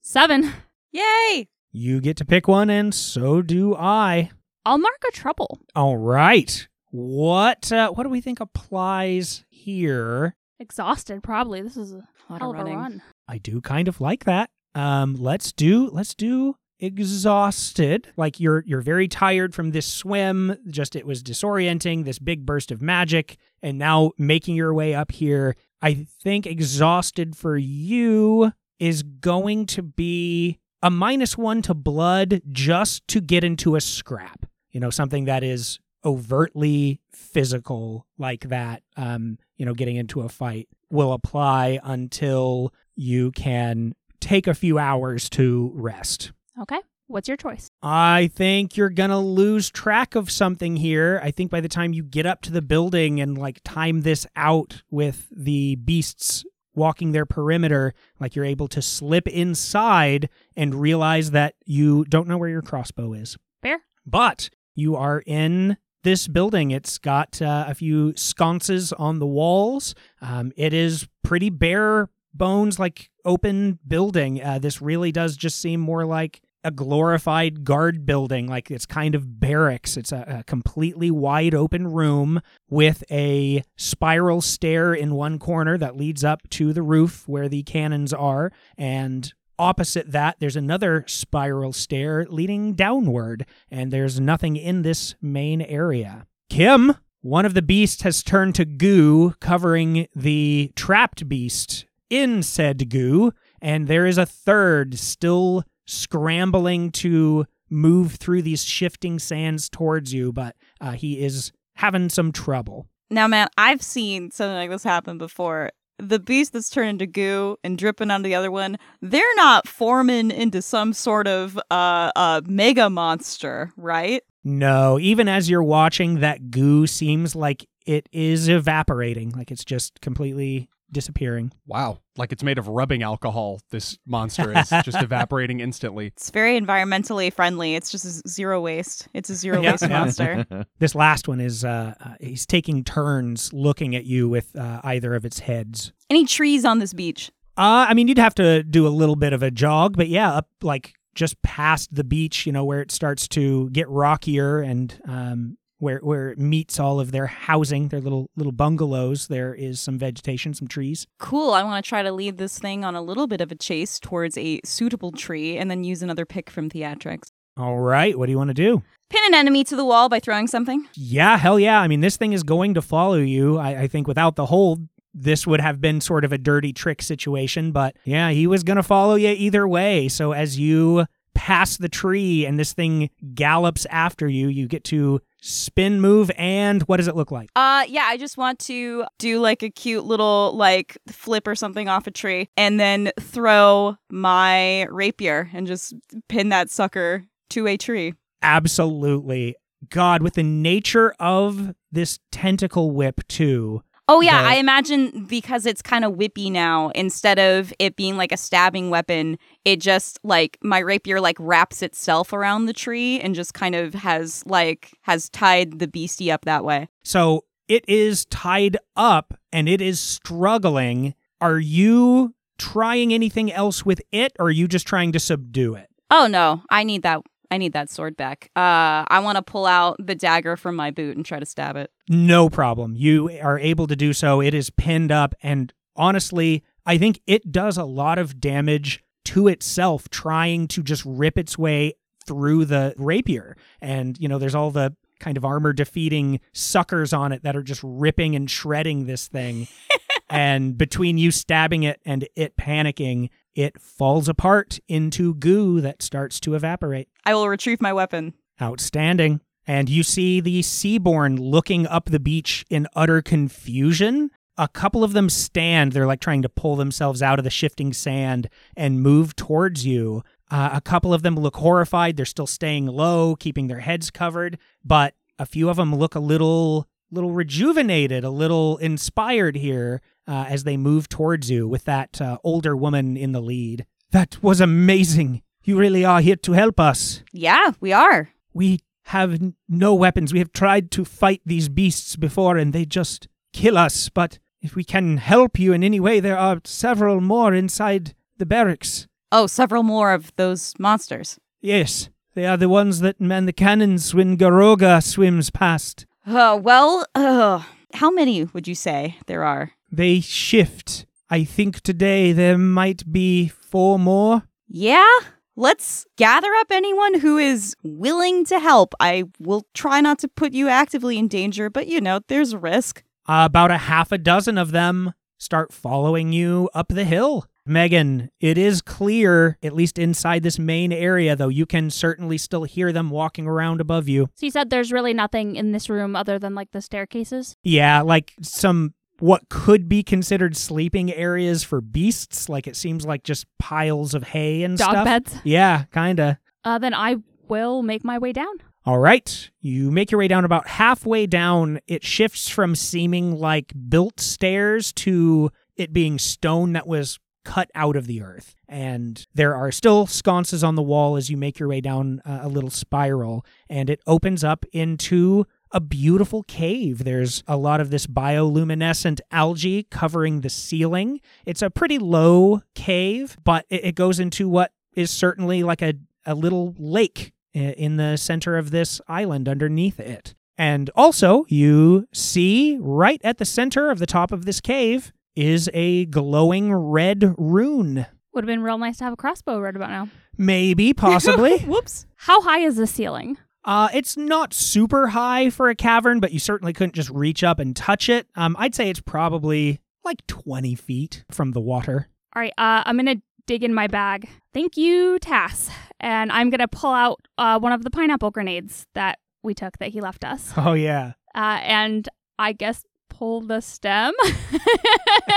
[0.00, 0.52] Seven.
[0.90, 1.48] Yay!
[1.70, 4.30] you get to pick one and so do i
[4.64, 5.58] I'll mark a trouble.
[5.74, 6.68] All right.
[6.90, 10.36] What uh, what do we think applies here?
[10.60, 11.62] Exhausted, probably.
[11.62, 13.02] This is a Lot hell of a run.
[13.26, 14.50] I do kind of like that.
[14.74, 18.08] Um, let's do let's do exhausted.
[18.16, 20.56] Like you're you're very tired from this swim.
[20.68, 22.04] Just it was disorienting.
[22.04, 25.56] This big burst of magic, and now making your way up here.
[25.80, 33.06] I think exhausted for you is going to be a minus one to blood just
[33.08, 34.46] to get into a scrap.
[34.70, 38.82] You know, something that is overtly physical like that.
[38.96, 44.78] Um, you know, getting into a fight will apply until you can take a few
[44.78, 46.32] hours to rest.
[46.60, 46.78] Okay.
[47.08, 47.70] What's your choice?
[47.82, 51.20] I think you're going to lose track of something here.
[51.22, 54.26] I think by the time you get up to the building and like time this
[54.34, 61.32] out with the beasts walking their perimeter, like you're able to slip inside and realize
[61.32, 63.36] that you don't know where your crossbow is.
[63.60, 63.80] Fair.
[64.06, 66.70] But you are in this building.
[66.70, 69.94] It's got uh, a few sconces on the walls.
[70.22, 74.42] Um, it is pretty bare bones, like open building.
[74.42, 79.14] Uh, this really does just seem more like a glorified guard building, like it's kind
[79.14, 79.96] of barracks.
[79.96, 85.96] It's a, a completely wide open room with a spiral stair in one corner that
[85.96, 88.52] leads up to the roof where the cannons are.
[88.78, 95.62] And opposite that, there's another spiral stair leading downward, and there's nothing in this main
[95.62, 96.26] area.
[96.48, 102.90] Kim, one of the beasts has turned to goo, covering the trapped beast in said
[102.90, 110.12] goo, and there is a third still scrambling to move through these shifting sands towards
[110.12, 112.86] you, but uh, he is having some trouble.
[113.10, 115.70] Now, man, I've seen something like this happen before.
[115.98, 120.30] The beast that's turned into goo and dripping onto the other one, they're not forming
[120.30, 124.22] into some sort of uh, uh mega monster, right?
[124.44, 130.00] No, even as you're watching, that goo seems like it is evaporating, like it's just
[130.00, 131.52] completely disappearing.
[131.66, 131.98] Wow.
[132.16, 136.08] Like it's made of rubbing alcohol, this monster is just evaporating instantly.
[136.08, 137.74] It's very environmentally friendly.
[137.74, 139.08] It's just a zero waste.
[139.14, 140.46] It's a zero waste monster.
[140.78, 145.14] This last one is uh, uh, he's taking turns looking at you with uh, either
[145.14, 145.92] of its heads.
[146.10, 147.30] Any trees on this beach?
[147.56, 150.32] Uh, I mean, you'd have to do a little bit of a jog, but yeah,
[150.32, 155.00] up like just past the beach, you know, where it starts to get rockier and
[155.06, 159.26] um, where where it meets all of their housing, their little little bungalows.
[159.26, 161.08] There is some vegetation, some trees.
[161.18, 161.52] Cool.
[161.52, 163.98] I want to try to lead this thing on a little bit of a chase
[163.98, 167.30] towards a suitable tree and then use another pick from theatrics.
[167.56, 168.82] All right, what do you want to do?
[169.10, 170.86] Pin an enemy to the wall by throwing something.
[170.94, 171.80] Yeah, hell yeah.
[171.80, 173.58] I mean, this thing is going to follow you.
[173.58, 177.02] I, I think without the hold, this would have been sort of a dirty trick
[177.02, 180.08] situation, but yeah, he was going to follow you either way.
[180.08, 185.20] So as you pass the tree and this thing gallops after you, you get to
[185.40, 187.50] spin move and what does it look like?
[187.56, 191.88] Uh yeah, I just want to do like a cute little like flip or something
[191.88, 195.94] off a tree and then throw my rapier and just
[196.28, 198.14] pin that sucker to a tree.
[198.42, 199.56] Absolutely.
[199.90, 203.82] God, with the nature of this tentacle whip, too.
[204.08, 208.16] Oh yeah, The- I imagine because it's kind of whippy now, instead of it being
[208.16, 213.20] like a stabbing weapon, it just like my rapier like wraps itself around the tree
[213.20, 216.88] and just kind of has like has tied the beastie up that way.
[217.04, 221.14] So it is tied up and it is struggling.
[221.40, 225.88] Are you trying anything else with it or are you just trying to subdue it?
[226.10, 228.50] Oh no, I need that I need that sword back.
[228.56, 231.76] Uh I want to pull out the dagger from my boot and try to stab
[231.76, 231.90] it.
[232.08, 232.96] No problem.
[232.96, 234.40] You are able to do so.
[234.40, 235.34] It is pinned up.
[235.42, 241.04] And honestly, I think it does a lot of damage to itself trying to just
[241.04, 241.94] rip its way
[242.26, 243.56] through the rapier.
[243.80, 247.62] And, you know, there's all the kind of armor defeating suckers on it that are
[247.62, 249.68] just ripping and shredding this thing.
[250.30, 256.40] and between you stabbing it and it panicking, it falls apart into goo that starts
[256.40, 257.08] to evaporate.
[257.24, 258.34] I will retrieve my weapon.
[258.60, 259.40] Outstanding.
[259.66, 264.30] And you see the Seaborn looking up the beach in utter confusion.
[264.58, 265.92] A couple of them stand.
[265.92, 270.22] They're like trying to pull themselves out of the shifting sand and move towards you.
[270.50, 272.16] Uh, a couple of them look horrified.
[272.16, 274.58] They're still staying low, keeping their heads covered.
[274.84, 280.46] But a few of them look a little, little rejuvenated, a little inspired here uh,
[280.48, 283.86] as they move towards you with that uh, older woman in the lead.
[284.10, 285.42] That was amazing.
[285.64, 287.22] You really are here to help us.
[287.32, 288.30] Yeah, we are.
[288.52, 290.32] We have n- no weapons.
[290.32, 294.08] We have tried to fight these beasts before and they just kill us.
[294.08, 298.46] But if we can help you in any way, there are several more inside the
[298.46, 299.08] barracks.
[299.30, 301.38] Oh, several more of those monsters.
[301.60, 306.06] Yes, they are the ones that man the cannons when Goroga swims past.
[306.26, 307.62] Uh, well, uh,
[307.94, 309.72] how many would you say there are?
[309.92, 311.04] They shift.
[311.28, 314.44] I think today there might be four more.
[314.66, 315.06] Yeah?
[315.54, 318.94] Let's gather up anyone who is willing to help.
[318.98, 322.58] I will try not to put you actively in danger, but you know, there's a
[322.58, 323.02] risk.
[323.28, 327.46] Uh, about a half a dozen of them start following you up the hill.
[327.66, 332.64] Megan, it is clear, at least inside this main area, though you can certainly still
[332.64, 334.28] hear them walking around above you.
[334.34, 337.56] So you said there's really nothing in this room other than like the staircases?
[337.62, 342.48] Yeah, like some what could be considered sleeping areas for beasts.
[342.48, 345.04] Like it seems like just piles of hay and Dog stuff.
[345.04, 345.36] beds?
[345.44, 346.40] Yeah, kinda.
[346.64, 348.52] Uh, then I will make my way down.
[348.84, 349.48] All right.
[349.60, 351.78] You make your way down about halfway down.
[351.86, 357.94] It shifts from seeming like built stairs to it being stone that was cut out
[357.94, 358.56] of the earth.
[358.68, 362.40] And there are still sconces on the wall as you make your way down uh,
[362.42, 363.46] a little spiral.
[363.70, 367.04] And it opens up into a beautiful cave.
[367.04, 371.20] There's a lot of this bioluminescent algae covering the ceiling.
[371.46, 375.94] It's a pretty low cave, but it, it goes into what is certainly like a,
[376.26, 380.34] a little lake in the center of this island underneath it.
[380.56, 385.70] And also, you see right at the center of the top of this cave is
[385.72, 388.06] a glowing red rune.
[388.32, 390.08] Would have been real nice to have a crossbow right about now.
[390.38, 391.58] Maybe, possibly.
[391.66, 392.06] Whoops.
[392.16, 393.38] How high is the ceiling?
[393.64, 397.58] Uh, it's not super high for a cavern, but you certainly couldn't just reach up
[397.58, 398.26] and touch it.
[398.34, 402.08] Um, I'd say it's probably like 20 feet from the water.
[402.34, 404.28] All right, uh, I'm gonna dig in my bag.
[404.52, 405.70] Thank you, Tass.
[406.00, 409.90] And I'm gonna pull out uh, one of the pineapple grenades that we took that
[409.90, 410.52] he left us.
[410.56, 411.12] Oh, yeah.
[411.34, 414.12] Uh, and I guess pull the stem.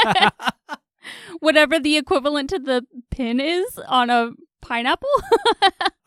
[1.39, 4.31] Whatever the equivalent to the pin is on a
[4.65, 5.09] pineapple.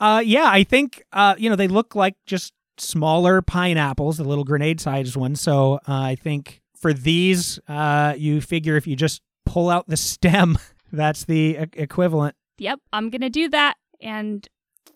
[0.01, 4.45] Uh, yeah, I think, uh, you know, they look like just smaller pineapples, the little
[4.45, 5.41] grenade sized ones.
[5.41, 9.97] So uh, I think for these, uh, you figure if you just pull out the
[10.13, 10.57] stem,
[10.93, 12.37] that's the e- equivalent.
[12.59, 14.47] yep, I'm gonna do that and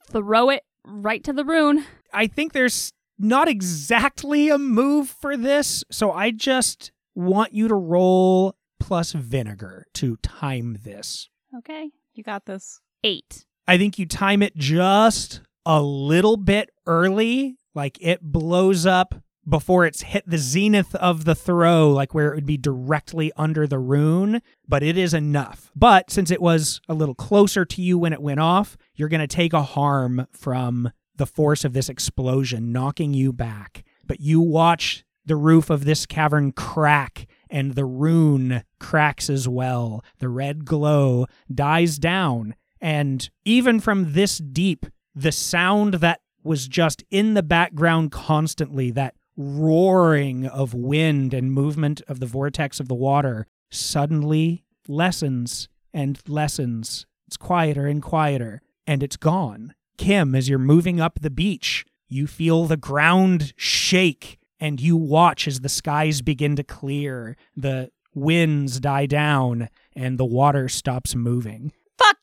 [0.08, 1.84] throw it right to the rune.
[2.12, 7.74] I think there's not exactly a move for this, so I just want you to
[7.74, 11.28] roll plus vinegar to time this.
[11.58, 12.78] Okay, You got this.
[13.02, 13.46] eight.
[13.66, 19.14] I think you time it just a little bit early, like it blows up
[19.48, 23.66] before it's hit the zenith of the throw, like where it would be directly under
[23.66, 25.70] the rune, but it is enough.
[25.74, 29.20] But since it was a little closer to you when it went off, you're going
[29.20, 33.84] to take a harm from the force of this explosion, knocking you back.
[34.06, 40.04] But you watch the roof of this cavern crack and the rune cracks as well.
[40.18, 42.54] The red glow dies down.
[42.82, 49.14] And even from this deep, the sound that was just in the background constantly, that
[49.36, 57.06] roaring of wind and movement of the vortex of the water, suddenly lessens and lessens.
[57.28, 59.74] It's quieter and quieter, and it's gone.
[59.96, 65.46] Kim, as you're moving up the beach, you feel the ground shake, and you watch
[65.46, 71.72] as the skies begin to clear, the winds die down, and the water stops moving.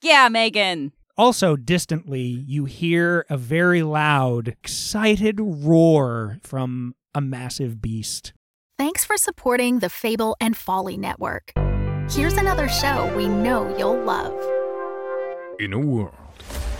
[0.01, 0.93] Fuck yeah, Megan.
[1.17, 8.31] Also, distantly, you hear a very loud, excited roar from a massive beast.
[8.77, 11.51] Thanks for supporting the Fable and Folly Network.
[12.09, 14.33] Here's another show we know you'll love.
[15.59, 16.13] In a world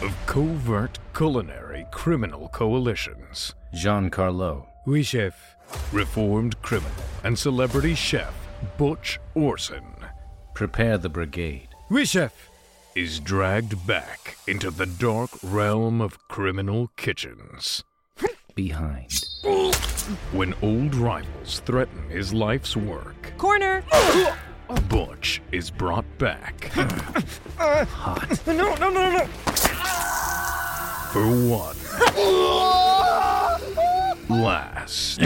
[0.01, 4.65] of covert culinary criminal coalitions, Giancarlo.
[4.85, 5.57] we chef,
[5.91, 8.33] reformed criminal, and celebrity chef
[8.77, 9.83] Butch Orson
[10.53, 11.67] Prepare the brigade.
[11.89, 12.49] we chef
[12.95, 17.83] is dragged back into the dark realm of criminal kitchens.
[18.55, 19.25] Behind.
[20.31, 23.83] When old rivals threaten his life's work, Corner.
[24.89, 26.71] Butch is brought back.
[27.57, 28.47] Hot.
[28.47, 29.25] No, no, no, no.
[31.11, 31.75] For one.
[34.29, 35.19] Last.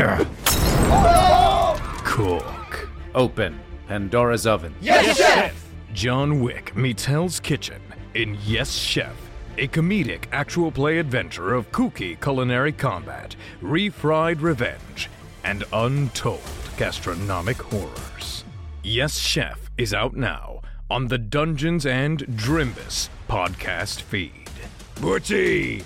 [2.06, 2.90] Cook.
[3.16, 3.60] Open.
[3.88, 4.74] Pandora's oven.
[4.82, 5.63] Yes, chef.
[5.94, 7.80] John Wick meets Hell's Kitchen
[8.16, 9.16] in Yes Chef,
[9.60, 15.08] a comedic actual play adventure of kooky culinary combat, refried revenge,
[15.44, 16.42] and untold
[16.78, 18.44] gastronomic horrors.
[18.82, 24.50] Yes Chef is out now on the Dungeons and Drimbus podcast feed.
[24.96, 25.84] Butchie,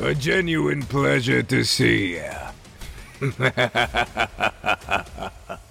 [0.00, 2.30] a genuine pleasure to see you.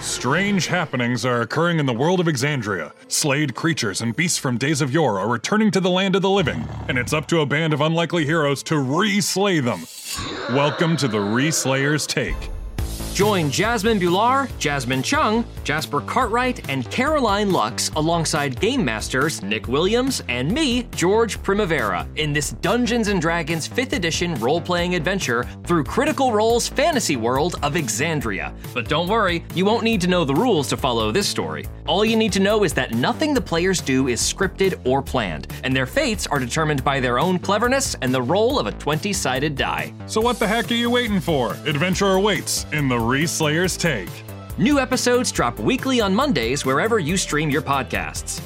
[0.00, 2.92] Strange happenings are occurring in the world of Exandria.
[3.08, 6.30] Slayed creatures and beasts from days of yore are returning to the land of the
[6.30, 9.86] living, and it's up to a band of unlikely heroes to re slay them.
[10.50, 12.34] Welcome to the Re Slayer's Take.
[13.20, 20.22] Join Jasmine Bhullar, Jasmine Chung, Jasper Cartwright, and Caroline Lux alongside Game Masters Nick Williams
[20.30, 25.84] and me, George Primavera, in this Dungeons and Dragons 5th edition role playing adventure through
[25.84, 28.54] Critical Role's fantasy world of Exandria.
[28.72, 31.66] But don't worry, you won't need to know the rules to follow this story.
[31.86, 35.46] All you need to know is that nothing the players do is scripted or planned,
[35.62, 39.12] and their fates are determined by their own cleverness and the roll of a 20
[39.12, 39.92] sided die.
[40.06, 41.52] So, what the heck are you waiting for?
[41.66, 44.08] Adventure awaits in the Slayer's Take.
[44.58, 48.40] New episodes drop weekly on Mondays wherever you stream your podcasts.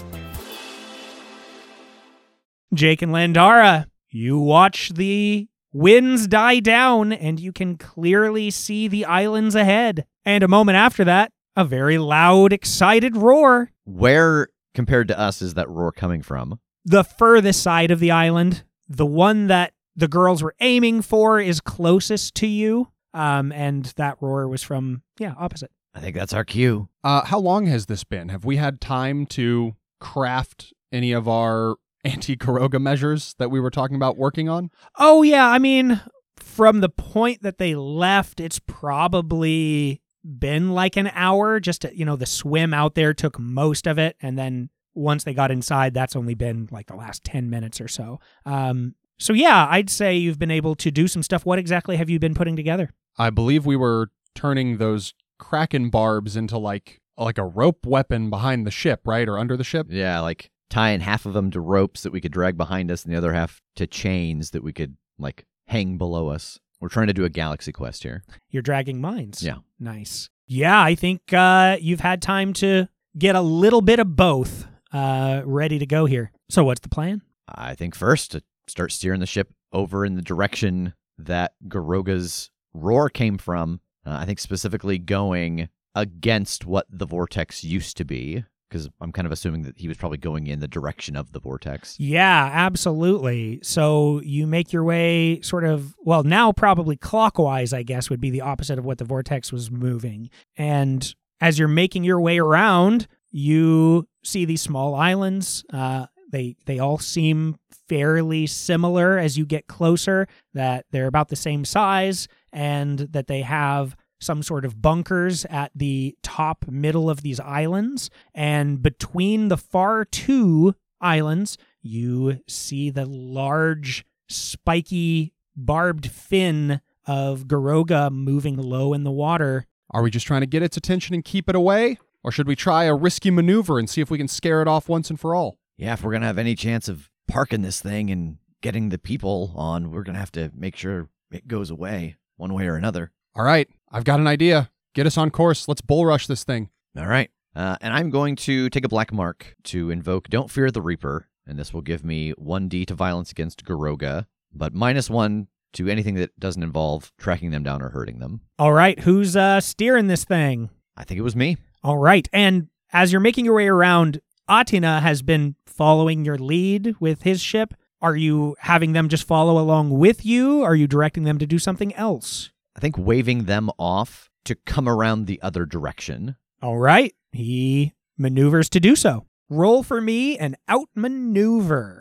[2.72, 9.04] Jake and Landara, you watch the winds die down and you can clearly see the
[9.04, 10.06] islands ahead.
[10.24, 13.70] And a moment after that, a very loud, excited roar.
[13.84, 16.58] Where, compared to us, is that roar coming from?
[16.84, 21.60] The furthest side of the island, the one that the girls were aiming for, is
[21.60, 22.88] closest to you.
[23.14, 25.70] Um, and that roar was from, yeah, opposite.
[25.94, 26.88] I think that's our cue.
[27.04, 28.28] Uh, how long has this been?
[28.28, 33.70] Have we had time to craft any of our anti Goroga measures that we were
[33.70, 34.70] talking about working on?
[34.98, 35.48] Oh, yeah.
[35.48, 36.00] I mean,
[36.36, 41.60] from the point that they left, it's probably been like an hour.
[41.60, 44.16] Just, to, you know, the swim out there took most of it.
[44.20, 47.88] And then once they got inside, that's only been like the last 10 minutes or
[47.88, 48.18] so.
[48.44, 51.46] Um, so, yeah, I'd say you've been able to do some stuff.
[51.46, 52.90] What exactly have you been putting together?
[53.18, 58.66] I believe we were turning those kraken barbs into like like a rope weapon behind
[58.66, 59.86] the ship, right, or under the ship.
[59.90, 63.12] Yeah, like tying half of them to ropes that we could drag behind us, and
[63.12, 66.58] the other half to chains that we could like hang below us.
[66.80, 68.24] We're trying to do a galaxy quest here.
[68.50, 69.42] You're dragging mines.
[69.42, 69.58] Yeah.
[69.78, 70.28] Nice.
[70.46, 75.42] Yeah, I think uh, you've had time to get a little bit of both uh,
[75.44, 76.30] ready to go here.
[76.50, 77.22] So, what's the plan?
[77.48, 83.08] I think first to start steering the ship over in the direction that Goroga's roar
[83.08, 83.80] came from.
[84.04, 89.26] Uh, I think specifically going against what the vortex used to be, because I'm kind
[89.26, 91.98] of assuming that he was probably going in the direction of the vortex.
[91.98, 93.60] Yeah, absolutely.
[93.62, 98.30] So you make your way sort of, well, now probably clockwise, I guess, would be
[98.30, 100.28] the opposite of what the vortex was moving.
[100.56, 105.64] And as you're making your way around, you see these small islands.
[105.72, 107.56] Uh, they they all seem
[107.88, 110.26] fairly similar as you get closer.
[110.52, 115.72] That they're about the same size, and that they have some sort of bunkers at
[115.74, 118.08] the top middle of these islands.
[118.32, 128.10] And between the far two islands, you see the large, spiky, barbed fin of Goroga
[128.10, 129.66] moving low in the water.
[129.90, 131.98] Are we just trying to get its attention and keep it away?
[132.22, 134.88] Or should we try a risky maneuver and see if we can scare it off
[134.88, 135.58] once and for all?
[135.76, 138.96] Yeah, if we're going to have any chance of parking this thing and getting the
[138.96, 142.76] people on, we're going to have to make sure it goes away one way or
[142.76, 143.12] another.
[143.34, 144.70] All right, I've got an idea.
[144.94, 145.66] Get us on course.
[145.66, 146.70] Let's bull rush this thing.
[146.96, 147.30] All right.
[147.56, 151.28] Uh, and I'm going to take a black mark to invoke Don't Fear the Reaper,
[151.46, 156.14] and this will give me 1d to violence against Goroga, but minus 1 to anything
[156.14, 158.40] that doesn't involve tracking them down or hurting them.
[158.58, 160.70] All right, who's uh, steering this thing?
[160.96, 161.56] I think it was me.
[161.82, 166.96] All right, and as you're making your way around, Atina has been following your lead
[167.00, 167.74] with his ship.
[168.04, 170.62] Are you having them just follow along with you?
[170.62, 172.50] Are you directing them to do something else?
[172.76, 176.36] I think waving them off to come around the other direction.
[176.60, 179.24] All right, he maneuvers to do so.
[179.48, 181.98] Roll for me and outmaneuver.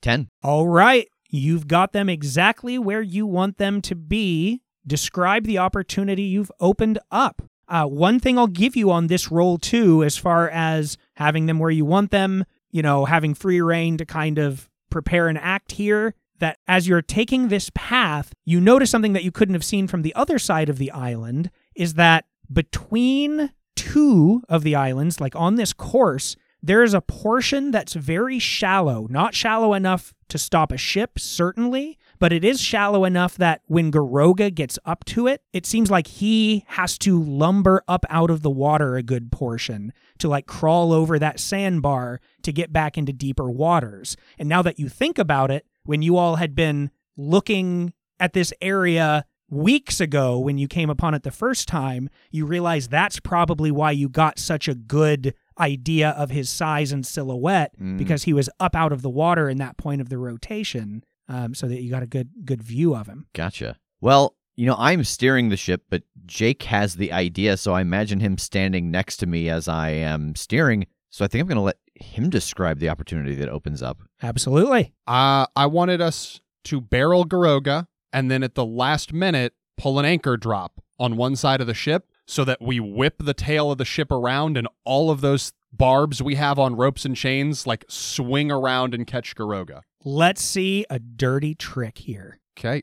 [0.00, 0.30] 10.
[0.42, 4.62] All right, you've got them exactly where you want them to be.
[4.86, 7.42] Describe the opportunity you've opened up.
[7.68, 11.58] Uh, one thing I'll give you on this roll, too, as far as having them
[11.58, 15.72] where you want them, you know, having free reign to kind of prepare an act
[15.72, 19.88] here, that as you're taking this path, you notice something that you couldn't have seen
[19.88, 25.34] from the other side of the island is that between two of the islands, like
[25.34, 30.70] on this course, there is a portion that's very shallow, not shallow enough to stop
[30.70, 35.42] a ship, certainly, but it is shallow enough that when Goroga gets up to it,
[35.52, 39.92] it seems like he has to lumber up out of the water a good portion
[40.18, 44.16] to like crawl over that sandbar to get back into deeper waters.
[44.38, 48.52] And now that you think about it, when you all had been looking at this
[48.60, 53.70] area weeks ago when you came upon it the first time, you realize that's probably
[53.70, 57.96] why you got such a good idea of his size and silhouette Mm.
[57.98, 61.54] because he was up out of the water in that point of the rotation, um,
[61.54, 63.26] so that you got a good good view of him.
[63.32, 63.76] Gotcha.
[64.00, 68.20] Well, you know, I'm steering the ship, but Jake has the idea, so I imagine
[68.20, 70.86] him standing next to me as I am steering.
[71.10, 73.98] So I think I'm going to let him describe the opportunity that opens up.
[74.22, 74.94] Absolutely.
[75.06, 80.04] Uh, I wanted us to barrel Goroga and then at the last minute pull an
[80.04, 83.78] anchor drop on one side of the ship so that we whip the tail of
[83.78, 87.84] the ship around and all of those barbs we have on ropes and chains like
[87.88, 89.82] swing around and catch Goroga.
[90.06, 92.38] Let's see a dirty trick here.
[92.58, 92.82] Okay.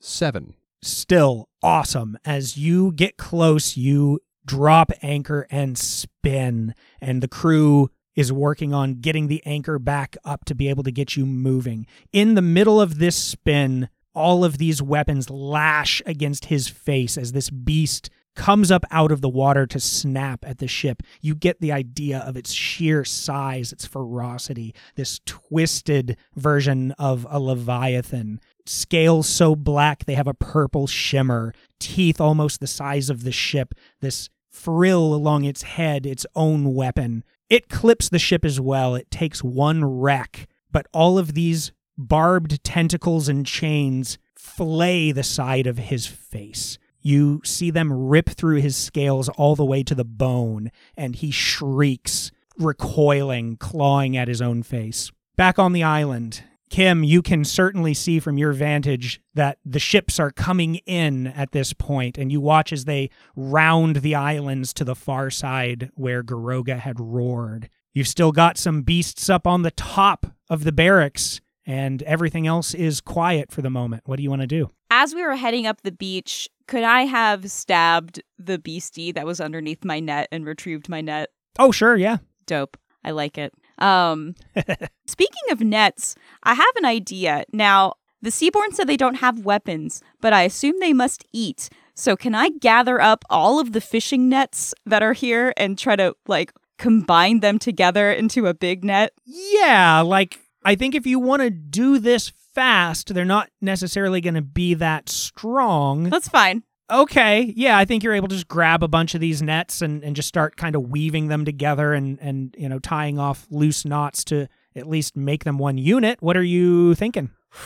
[0.00, 0.52] Seven.
[0.82, 2.18] Still awesome.
[2.26, 9.00] As you get close, you drop anchor and spin, and the crew is working on
[9.00, 11.86] getting the anchor back up to be able to get you moving.
[12.12, 17.32] In the middle of this spin, all of these weapons lash against his face as
[17.32, 21.02] this beast comes up out of the water to snap at the ship.
[21.20, 27.40] You get the idea of its sheer size, its ferocity, this twisted version of a
[27.40, 28.40] leviathan.
[28.64, 33.74] Scales so black they have a purple shimmer, teeth almost the size of the ship,
[34.00, 37.24] this frill along its head, its own weapon.
[37.50, 38.94] It clips the ship as well.
[38.94, 45.66] It takes one wreck, but all of these barbed tentacles and chains flay the side
[45.66, 46.78] of his face.
[47.08, 51.30] You see them rip through his scales all the way to the bone, and he
[51.30, 55.10] shrieks, recoiling, clawing at his own face.
[55.34, 60.20] Back on the island, Kim, you can certainly see from your vantage that the ships
[60.20, 64.84] are coming in at this point, and you watch as they round the islands to
[64.84, 67.70] the far side where Goroga had roared.
[67.94, 72.74] You've still got some beasts up on the top of the barracks, and everything else
[72.74, 74.02] is quiet for the moment.
[74.04, 74.68] What do you want to do?
[74.90, 79.40] As we were heading up the beach, could I have stabbed the beastie that was
[79.40, 81.30] underneath my net and retrieved my net?
[81.58, 82.18] Oh, sure, yeah.
[82.46, 82.76] Dope.
[83.02, 83.52] I like it.
[83.78, 84.34] Um,
[85.06, 86.14] speaking of nets,
[86.44, 87.44] I have an idea.
[87.52, 91.70] Now, the Seaborn said they don't have weapons, but I assume they must eat.
[91.94, 95.96] So, can I gather up all of the fishing nets that are here and try
[95.96, 99.12] to, like, combine them together into a big net?
[99.24, 104.34] Yeah, like I think if you want to do this fast, they're not necessarily going
[104.34, 106.04] to be that strong.
[106.04, 106.62] That's fine.
[106.90, 110.02] Okay, yeah, I think you're able to just grab a bunch of these nets and,
[110.02, 113.84] and just start kind of weaving them together and, and you know tying off loose
[113.84, 116.22] knots to at least make them one unit.
[116.22, 117.30] What are you thinking?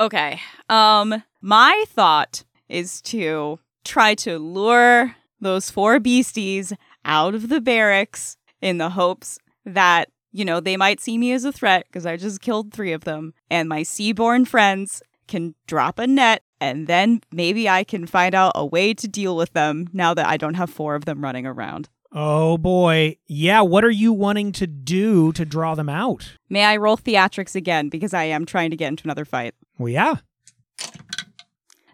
[0.00, 0.40] Okay.
[0.68, 6.72] Um, my thought is to try to lure those four beasties
[7.04, 11.44] out of the barracks in the hopes that, you know, they might see me as
[11.44, 15.98] a threat because I just killed three of them, and my seaborn friends can drop
[15.98, 19.88] a net, and then maybe I can find out a way to deal with them
[19.92, 21.88] now that I don't have four of them running around.
[22.14, 23.62] Oh boy, yeah.
[23.62, 26.36] What are you wanting to do to draw them out?
[26.50, 29.54] May I roll theatrics again because I am trying to get into another fight?
[29.78, 30.16] Well, yeah.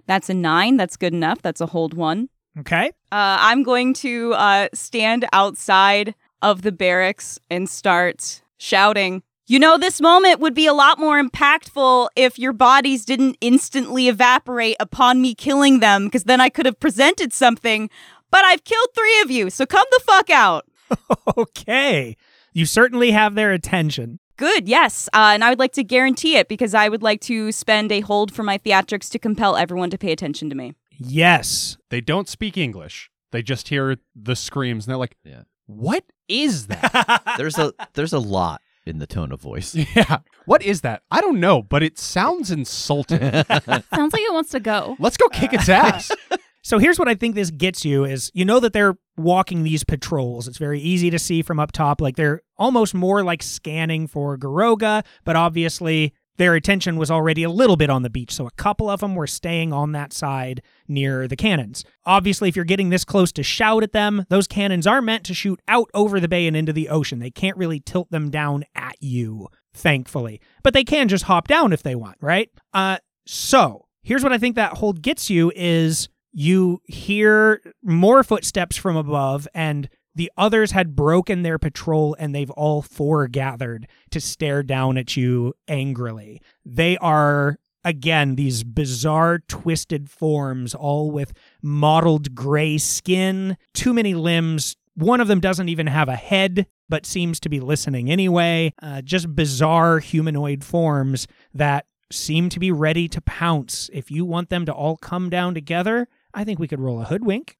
[0.06, 0.76] That's a nine.
[0.76, 1.42] That's good enough.
[1.42, 2.30] That's a hold one.
[2.58, 2.88] Okay.
[3.12, 9.22] Uh, I'm going to uh, stand outside of the barracks and start shouting.
[9.46, 14.08] You know, this moment would be a lot more impactful if your bodies didn't instantly
[14.08, 17.88] evaporate upon me killing them, because then I could have presented something.
[18.30, 20.66] But I've killed three of you, so come the fuck out.
[21.38, 22.16] okay.
[22.52, 24.18] You certainly have their attention.
[24.36, 25.08] Good, yes.
[25.14, 28.00] Uh, and I would like to guarantee it because I would like to spend a
[28.00, 30.74] hold for my theatrics to compel everyone to pay attention to me.
[30.98, 31.76] Yes.
[31.90, 33.10] They don't speak English.
[33.32, 35.42] They just hear the screams and they're like, Yeah.
[35.66, 39.74] "What is that?" There's a there's a lot in the tone of voice.
[39.74, 40.18] yeah.
[40.46, 41.02] What is that?
[41.10, 43.18] I don't know, but it sounds insulting.
[43.20, 44.96] Sounds like it wants to go.
[44.98, 46.10] Let's go kick its ass.
[46.64, 49.84] So here's what I think this gets you is you know that they're walking these
[49.84, 50.46] patrols.
[50.46, 52.00] It's very easy to see from up top.
[52.00, 57.50] Like they're almost more like scanning for Goroga, but obviously their attention was already a
[57.50, 58.32] little bit on the beach.
[58.32, 61.84] So a couple of them were staying on that side near the cannons.
[62.06, 65.34] Obviously, if you're getting this close to shout at them, those cannons are meant to
[65.34, 67.18] shoot out over the bay and into the ocean.
[67.18, 70.40] They can't really tilt them down at you, thankfully.
[70.62, 72.50] But they can just hop down if they want, right?
[72.72, 78.76] Uh so here's what I think that hold gets you is you hear more footsteps
[78.76, 79.88] from above and
[80.18, 85.16] The others had broken their patrol and they've all four gathered to stare down at
[85.16, 86.42] you angrily.
[86.66, 94.74] They are, again, these bizarre, twisted forms, all with mottled gray skin, too many limbs.
[94.96, 98.74] One of them doesn't even have a head, but seems to be listening anyway.
[98.82, 103.88] Uh, just bizarre humanoid forms that seem to be ready to pounce.
[103.92, 107.04] If you want them to all come down together, I think we could roll a
[107.04, 107.56] hoodwink.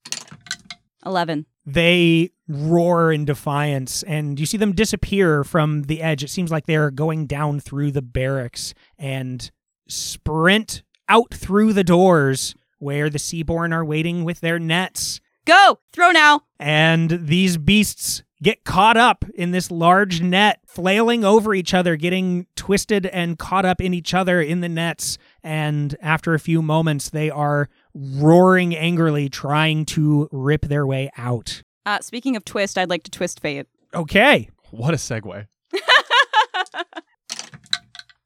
[1.07, 1.47] 11.
[1.71, 6.25] They roar in defiance, and you see them disappear from the edge.
[6.25, 9.51] It seems like they're going down through the barracks and
[9.87, 15.21] sprint out through the doors where the Seaborn are waiting with their nets.
[15.45, 15.81] Go!
[15.93, 16.45] Throw now!
[16.59, 22.47] And these beasts get caught up in this large net, flailing over each other, getting
[22.57, 25.19] twisted and caught up in each other in the nets.
[25.43, 27.69] And after a few moments, they are
[27.99, 31.63] roaring angrily, trying to rip their way out.
[31.85, 33.67] Uh, speaking of twist, I'd like to twist fate.
[33.95, 34.49] Okay.
[34.71, 35.47] What a segue.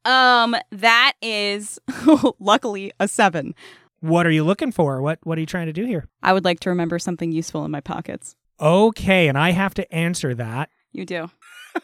[0.05, 1.79] Um, that is
[2.39, 3.55] luckily a seven.
[4.01, 5.01] What are you looking for?
[5.01, 6.09] What what are you trying to do here?
[6.21, 8.35] I would like to remember something useful in my pockets.
[8.59, 10.69] Okay, and I have to answer that.
[10.91, 11.29] You do.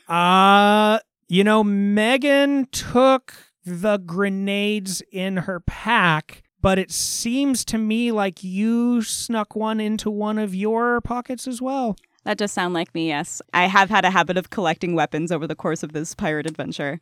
[0.08, 3.34] Uh, you know, Megan took
[3.66, 10.10] the grenades in her pack, but it seems to me like you snuck one into
[10.10, 11.96] one of your pockets as well.
[12.26, 13.42] That does sound like me, yes.
[13.54, 17.00] I have had a habit of collecting weapons over the course of this pirate adventure.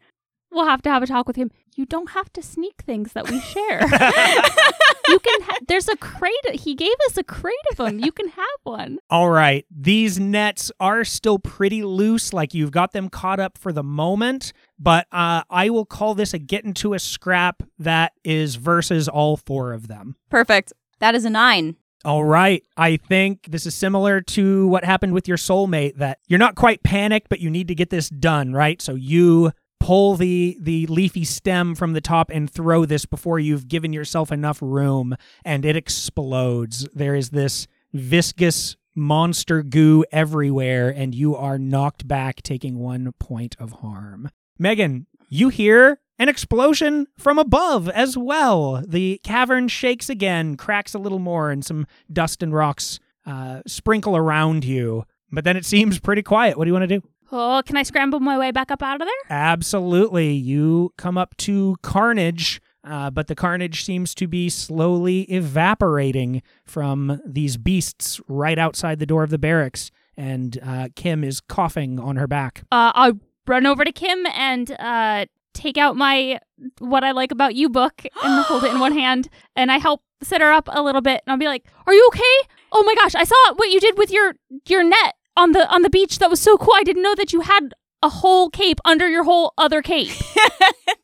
[0.51, 1.51] We'll have to have a talk with him.
[1.75, 3.81] You don't have to sneak things that we share.
[5.07, 5.41] you can.
[5.41, 6.33] Ha- there's a crate.
[6.53, 7.99] He gave us a crate of them.
[7.99, 8.99] You can have one.
[9.09, 9.65] All right.
[9.69, 14.53] These nets are still pretty loose, like you've got them caught up for the moment,
[14.79, 19.37] but uh, I will call this a get into a scrap that is versus all
[19.37, 20.15] four of them.
[20.29, 20.73] Perfect.
[20.99, 21.75] That is a nine.
[22.05, 22.63] All right.
[22.77, 26.83] I think this is similar to what happened with your soulmate that you're not quite
[26.83, 28.81] panicked, but you need to get this done, right?
[28.81, 29.51] So you
[29.87, 34.33] pull the the leafy stem from the top and throw this before you've given yourself
[34.33, 35.15] enough room
[35.45, 36.85] and it explodes.
[36.93, 43.55] There is this viscous monster goo everywhere and you are knocked back taking 1 point
[43.59, 44.29] of harm.
[44.59, 48.83] Megan, you hear an explosion from above as well.
[48.85, 54.17] The cavern shakes again, cracks a little more, and some dust and rocks uh, sprinkle
[54.17, 55.05] around you.
[55.31, 56.57] But then it seems pretty quiet.
[56.57, 57.07] What do you want to do?
[57.31, 59.37] Oh, can I scramble my way back up out of there?
[59.37, 60.31] Absolutely.
[60.33, 67.19] You come up to Carnage, uh, but the Carnage seems to be slowly evaporating from
[67.25, 69.91] these beasts right outside the door of the barracks.
[70.15, 72.63] And uh, Kim is coughing on her back.
[72.71, 73.13] Uh, I
[73.45, 76.39] run over to Kim and uh, take out my
[76.79, 80.01] "What I Like About You" book and hold it in one hand, and I help
[80.23, 82.47] set her up a little bit, and I'll be like, "Are you okay?
[82.71, 84.33] Oh my gosh, I saw what you did with your
[84.65, 86.19] your net on the on the beach.
[86.19, 86.73] That was so cool.
[86.75, 87.73] I didn't know that you had
[88.03, 90.11] a whole cape under your whole other cape.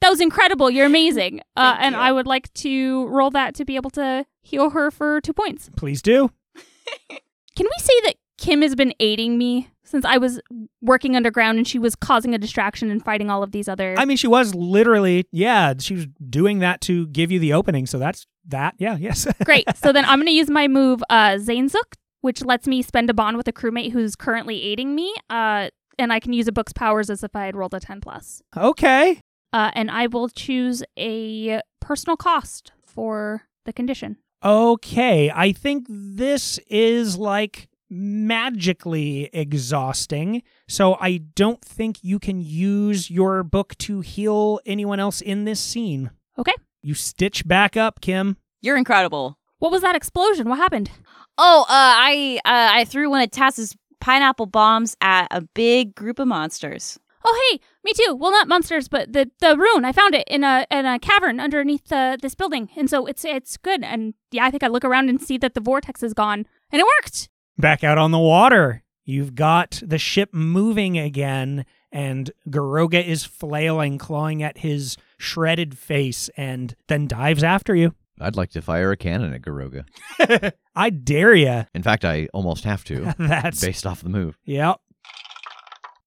[0.01, 0.69] that was incredible.
[0.69, 1.41] You're amazing.
[1.55, 2.01] Uh, and you.
[2.01, 5.69] I would like to roll that to be able to heal her for two points.
[5.75, 6.29] Please do.
[7.55, 10.41] Can we say that Kim has been aiding me since I was
[10.81, 13.95] working underground and she was causing a distraction and fighting all of these other.
[13.97, 17.85] I mean, she was literally, yeah, she was doing that to give you the opening.
[17.85, 18.73] So that's that.
[18.79, 19.27] Yeah, yes.
[19.45, 19.65] Great.
[19.77, 21.93] So then I'm going to use my move, uh, Zainzuk,
[22.23, 25.13] which lets me spend a bond with a crewmate who's currently aiding me.
[25.29, 25.67] Uh,
[25.99, 28.41] and I can use a book's powers as if I had rolled a 10 plus.
[28.55, 29.19] okay.
[29.51, 34.17] Uh, and I will choose a personal cost for the condition.
[34.43, 35.31] Okay.
[35.35, 40.43] I think this is like magically exhausting.
[40.69, 45.59] So I don't think you can use your book to heal anyone else in this
[45.59, 46.09] scene.
[46.39, 46.55] Okay.
[46.81, 48.37] You stitch back up, Kim.
[48.61, 49.37] You're incredible.
[49.63, 50.49] What was that explosion?
[50.49, 50.91] What happened?
[51.37, 56.19] Oh, uh, I uh, I threw one of Tass's pineapple bombs at a big group
[56.19, 56.99] of monsters.
[57.23, 58.13] Oh, hey, me too.
[58.13, 59.85] Well, not monsters, but the the rune.
[59.85, 63.23] I found it in a in a cavern underneath the this building, and so it's
[63.23, 63.85] it's good.
[63.85, 66.81] And yeah, I think I look around and see that the vortex is gone, and
[66.81, 67.29] it worked.
[67.57, 68.83] Back out on the water.
[69.05, 76.29] You've got the ship moving again, and Goroga is flailing, clawing at his shredded face,
[76.35, 77.95] and then dives after you.
[78.19, 79.85] I'd like to fire a cannon at Goroga.
[80.75, 81.65] I dare you.
[81.73, 84.37] In fact, I almost have to, That's based off the move.
[84.45, 84.77] yep.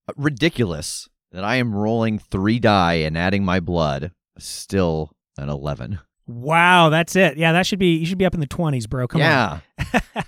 [0.08, 4.12] Uh, Ridiculous that I am rolling three die and adding my blood.
[4.38, 5.98] Still an 11.
[6.28, 7.36] Wow, that's it.
[7.36, 9.06] Yeah, that should be you should be up in the twenties, bro.
[9.06, 9.60] Come yeah.
[9.78, 9.84] on.
[9.94, 10.22] Yeah.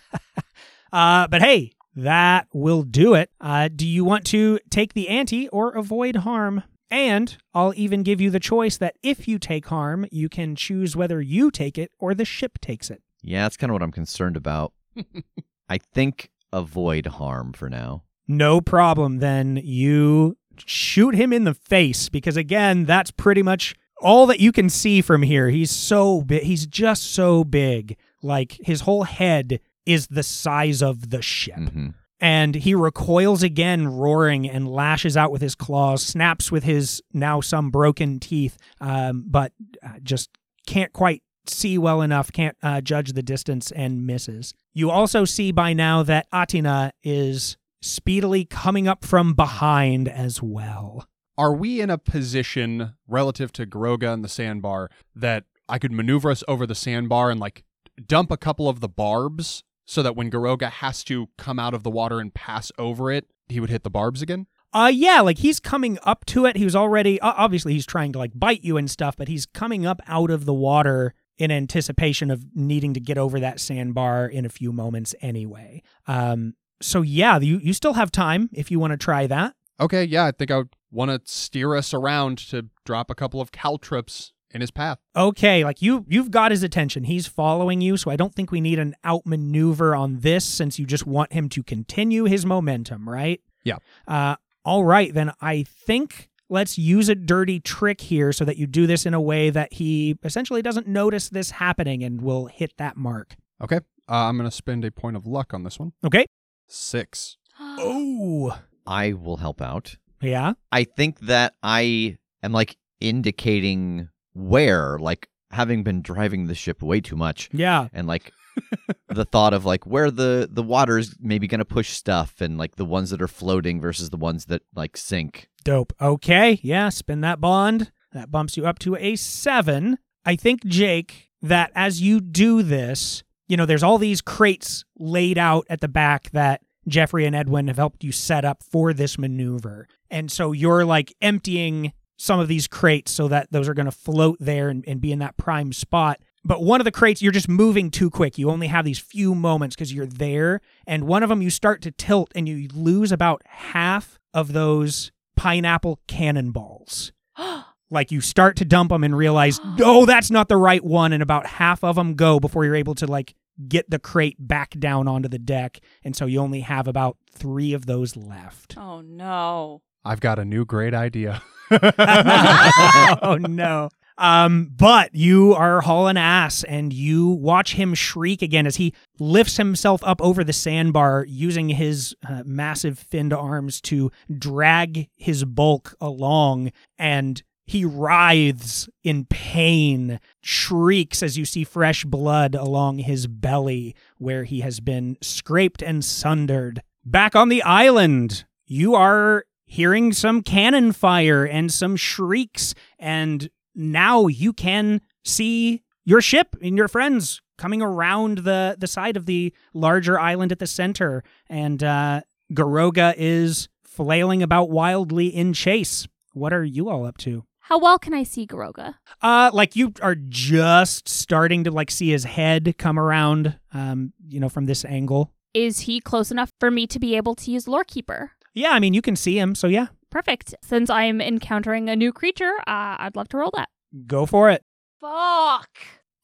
[0.92, 3.30] uh, but hey, that will do it.
[3.40, 6.62] Uh, do you want to take the ante or avoid harm?
[6.90, 10.96] And I'll even give you the choice that if you take harm, you can choose
[10.96, 13.02] whether you take it or the ship takes it.
[13.22, 14.72] Yeah, that's kind of what I'm concerned about.
[15.68, 18.04] I think avoid harm for now.
[18.26, 19.18] No problem.
[19.18, 24.52] Then you shoot him in the face because again, that's pretty much all that you
[24.52, 25.50] can see from here.
[25.50, 26.42] He's so big.
[26.44, 27.96] He's just so big.
[28.22, 31.56] Like his whole head is the size of the ship.
[31.56, 31.94] Mhm.
[32.20, 37.40] And he recoils again, roaring, and lashes out with his claws, snaps with his now
[37.40, 39.52] some broken teeth, um, but
[39.82, 40.30] uh, just
[40.66, 44.52] can't quite see well enough, can't uh, judge the distance, and misses.
[44.74, 51.06] You also see by now that Atina is speedily coming up from behind as well.
[51.36, 56.30] Are we in a position relative to Goroga and the sandbar that I could maneuver
[56.30, 57.64] us over the sandbar and like
[58.06, 61.82] dump a couple of the barbs so that when Goroga has to come out of
[61.82, 64.46] the water and pass over it, he would hit the barbs again?
[64.74, 66.56] Uh yeah, like he's coming up to it.
[66.56, 69.46] He was already o- obviously he's trying to like bite you and stuff, but he's
[69.46, 74.26] coming up out of the water in anticipation of needing to get over that sandbar
[74.26, 75.82] in a few moments anyway.
[76.06, 79.54] Um so yeah, you you still have time if you want to try that.
[79.80, 83.40] Okay, yeah, I think I would want to steer us around to drop a couple
[83.40, 84.98] of caltrops in his path.
[85.16, 87.04] Okay, like you you've got his attention.
[87.04, 90.86] He's following you, so I don't think we need an outmaneuver on this since you
[90.86, 93.40] just want him to continue his momentum, right?
[93.64, 93.76] Yeah.
[94.06, 98.66] Uh all right, then I think let's use a dirty trick here so that you
[98.66, 102.72] do this in a way that he essentially doesn't notice this happening and will hit
[102.78, 103.36] that mark.
[103.62, 105.92] Okay, uh, I'm going to spend a point of luck on this one.
[106.04, 106.26] Okay?
[106.66, 107.36] Six.
[107.60, 108.56] Oh.
[108.86, 109.96] I will help out.
[110.22, 110.54] Yeah.
[110.72, 117.00] I think that I am like indicating where, like having been driving the ship way
[117.00, 117.88] too much, Yeah.
[117.92, 118.32] and like
[119.08, 122.58] the thought of like where the the water is maybe going to push stuff, and
[122.58, 125.48] like the ones that are floating versus the ones that like sink.
[125.64, 125.92] Dope.
[126.00, 126.58] Okay.
[126.62, 127.92] Yeah, spin that bond.
[128.12, 129.98] That bumps you up to a seven.
[130.24, 135.38] I think, Jake, that as you do this, you know, there's all these crates laid
[135.38, 139.18] out at the back that Jeffrey and Edwin have helped you set up for this
[139.18, 139.86] maneuver.
[140.10, 143.92] And so you're like emptying some of these crates so that those are going to
[143.92, 146.20] float there and, and be in that prime spot.
[146.44, 148.38] But one of the crates, you're just moving too quick.
[148.38, 150.60] You only have these few moments because you're there.
[150.86, 155.12] And one of them, you start to tilt and you lose about half of those
[155.36, 157.12] pineapple cannonballs.
[157.90, 161.12] like you start to dump them and realize, oh, that's not the right one.
[161.12, 163.34] And about half of them go before you're able to like
[163.68, 165.80] get the crate back down onto the deck.
[166.04, 168.76] And so you only have about three of those left.
[168.76, 169.82] Oh no.
[170.08, 171.42] I've got a new great idea.
[171.70, 173.90] oh no.
[174.16, 179.58] Um, but you are hauling ass and you watch him shriek again as he lifts
[179.58, 185.94] himself up over the sandbar using his uh, massive finned arms to drag his bulk
[186.00, 193.94] along and he writhes in pain, shrieks as you see fresh blood along his belly
[194.16, 196.80] where he has been scraped and sundered.
[197.04, 204.26] Back on the island, you are hearing some cannon fire and some shrieks, and now
[204.26, 209.52] you can see your ship and your friends coming around the, the side of the
[209.74, 211.22] larger island at the center.
[211.48, 216.08] And uh, Goroga is flailing about wildly in chase.
[216.32, 217.44] What are you all up to?
[217.60, 218.94] How well can I see Goroga?
[219.20, 224.40] Uh, like you are just starting to like see his head come around, um, you
[224.40, 225.34] know, from this angle.
[225.52, 228.30] Is he close enough for me to be able to use Lorekeeper?
[228.58, 230.54] Yeah, I mean, you can see him, so yeah, Perfect.
[230.62, 233.68] Since I'm encountering a new creature, uh, I'd love to roll that.
[234.06, 234.64] go for it.
[235.00, 235.68] Fuck.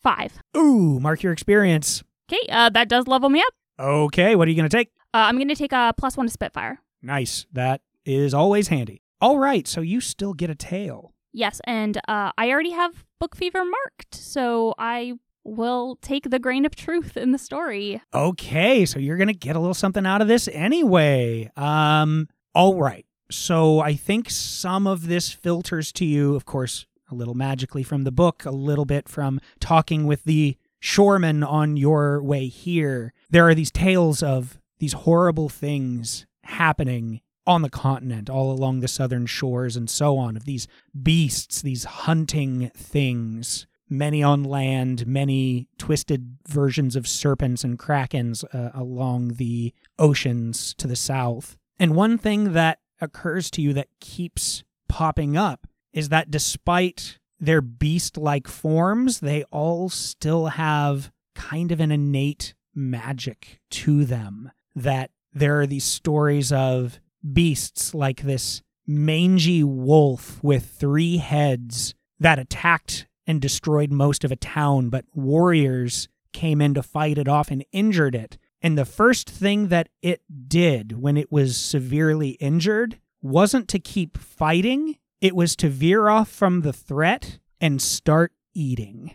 [0.02, 0.32] Five.
[0.56, 2.02] Ooh, mark your experience.
[2.30, 3.54] Okay, uh, that does level me up.
[3.78, 4.88] Okay, what are you going to take?
[5.14, 6.80] Uh, I'm going to take a plus one to Spitfire.
[7.02, 7.46] Nice.
[7.52, 9.00] That is always handy.
[9.20, 11.12] All right, so you still get a tail.
[11.32, 15.14] Yes, and uh, I already have Book Fever marked, so I
[15.44, 18.00] will take the grain of truth in the story.
[18.12, 21.50] Okay, so you're going to get a little something out of this anyway.
[21.56, 23.04] Um all right.
[23.30, 28.04] So I think some of this filters to you, of course, a little magically from
[28.04, 33.12] the book, a little bit from talking with the shoreman on your way here.
[33.30, 38.88] There are these tales of these horrible things happening on the continent, all along the
[38.88, 40.66] southern shores and so on, of these
[41.02, 48.70] beasts, these hunting things, many on land, many twisted versions of serpents and krakens uh,
[48.74, 51.56] along the oceans to the south.
[51.78, 57.60] And one thing that occurs to you that keeps popping up is that despite their
[57.60, 64.50] beast like forms, they all still have kind of an innate magic to them.
[64.74, 67.00] That there are these stories of
[67.32, 74.36] beasts like this mangy wolf with three heads that attacked and destroyed most of a
[74.36, 78.36] town, but warriors came in to fight it off and injured it.
[78.60, 84.18] And the first thing that it did when it was severely injured wasn't to keep
[84.18, 89.14] fighting, it was to veer off from the threat and start eating.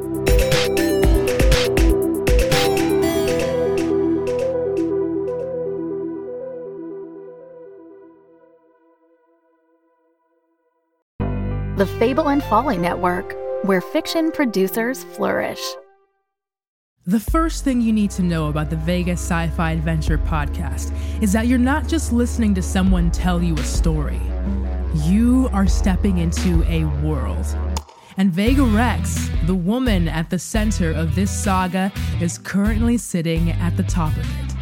[11.81, 15.59] The Fable and Folly Network, where fiction producers flourish.
[17.07, 21.33] The first thing you need to know about the Vegas Sci Fi Adventure podcast is
[21.33, 24.21] that you're not just listening to someone tell you a story,
[25.05, 27.47] you are stepping into a world.
[28.15, 33.75] And Vega Rex, the woman at the center of this saga, is currently sitting at
[33.75, 34.55] the top of it.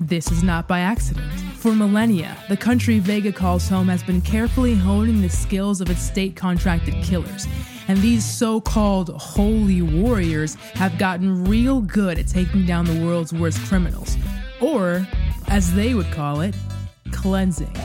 [0.00, 1.51] This is not by accident.
[1.62, 6.02] For millennia, the country Vega calls home has been carefully honing the skills of its
[6.02, 7.46] state contracted killers.
[7.86, 13.32] And these so called holy warriors have gotten real good at taking down the world's
[13.32, 14.16] worst criminals.
[14.60, 15.06] Or,
[15.46, 16.56] as they would call it,
[17.12, 17.76] cleansing.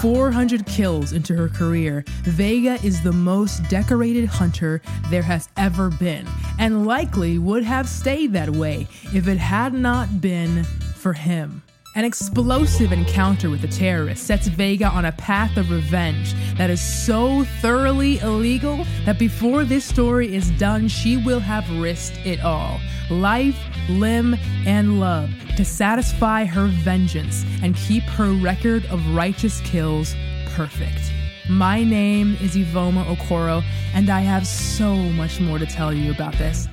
[0.00, 6.26] 400 kills into her career, Vega is the most decorated hunter there has ever been,
[6.58, 11.62] and likely would have stayed that way if it had not been for him.
[11.96, 16.80] An explosive encounter with a terrorist sets Vega on a path of revenge that is
[16.80, 22.80] so thoroughly illegal that before this story is done, she will have risked it all
[23.10, 23.56] life,
[23.88, 24.34] limb,
[24.66, 30.16] and love to satisfy her vengeance and keep her record of righteous kills
[30.46, 31.13] perfect.
[31.48, 36.32] My name is Ivoma Okoro, and I have so much more to tell you about
[36.38, 36.68] this.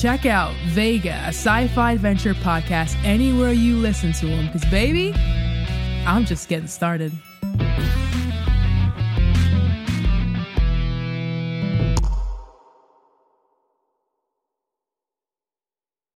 [0.00, 5.12] Check out Vega, a sci fi adventure podcast, anywhere you listen to them, because, baby,
[6.06, 7.12] I'm just getting started.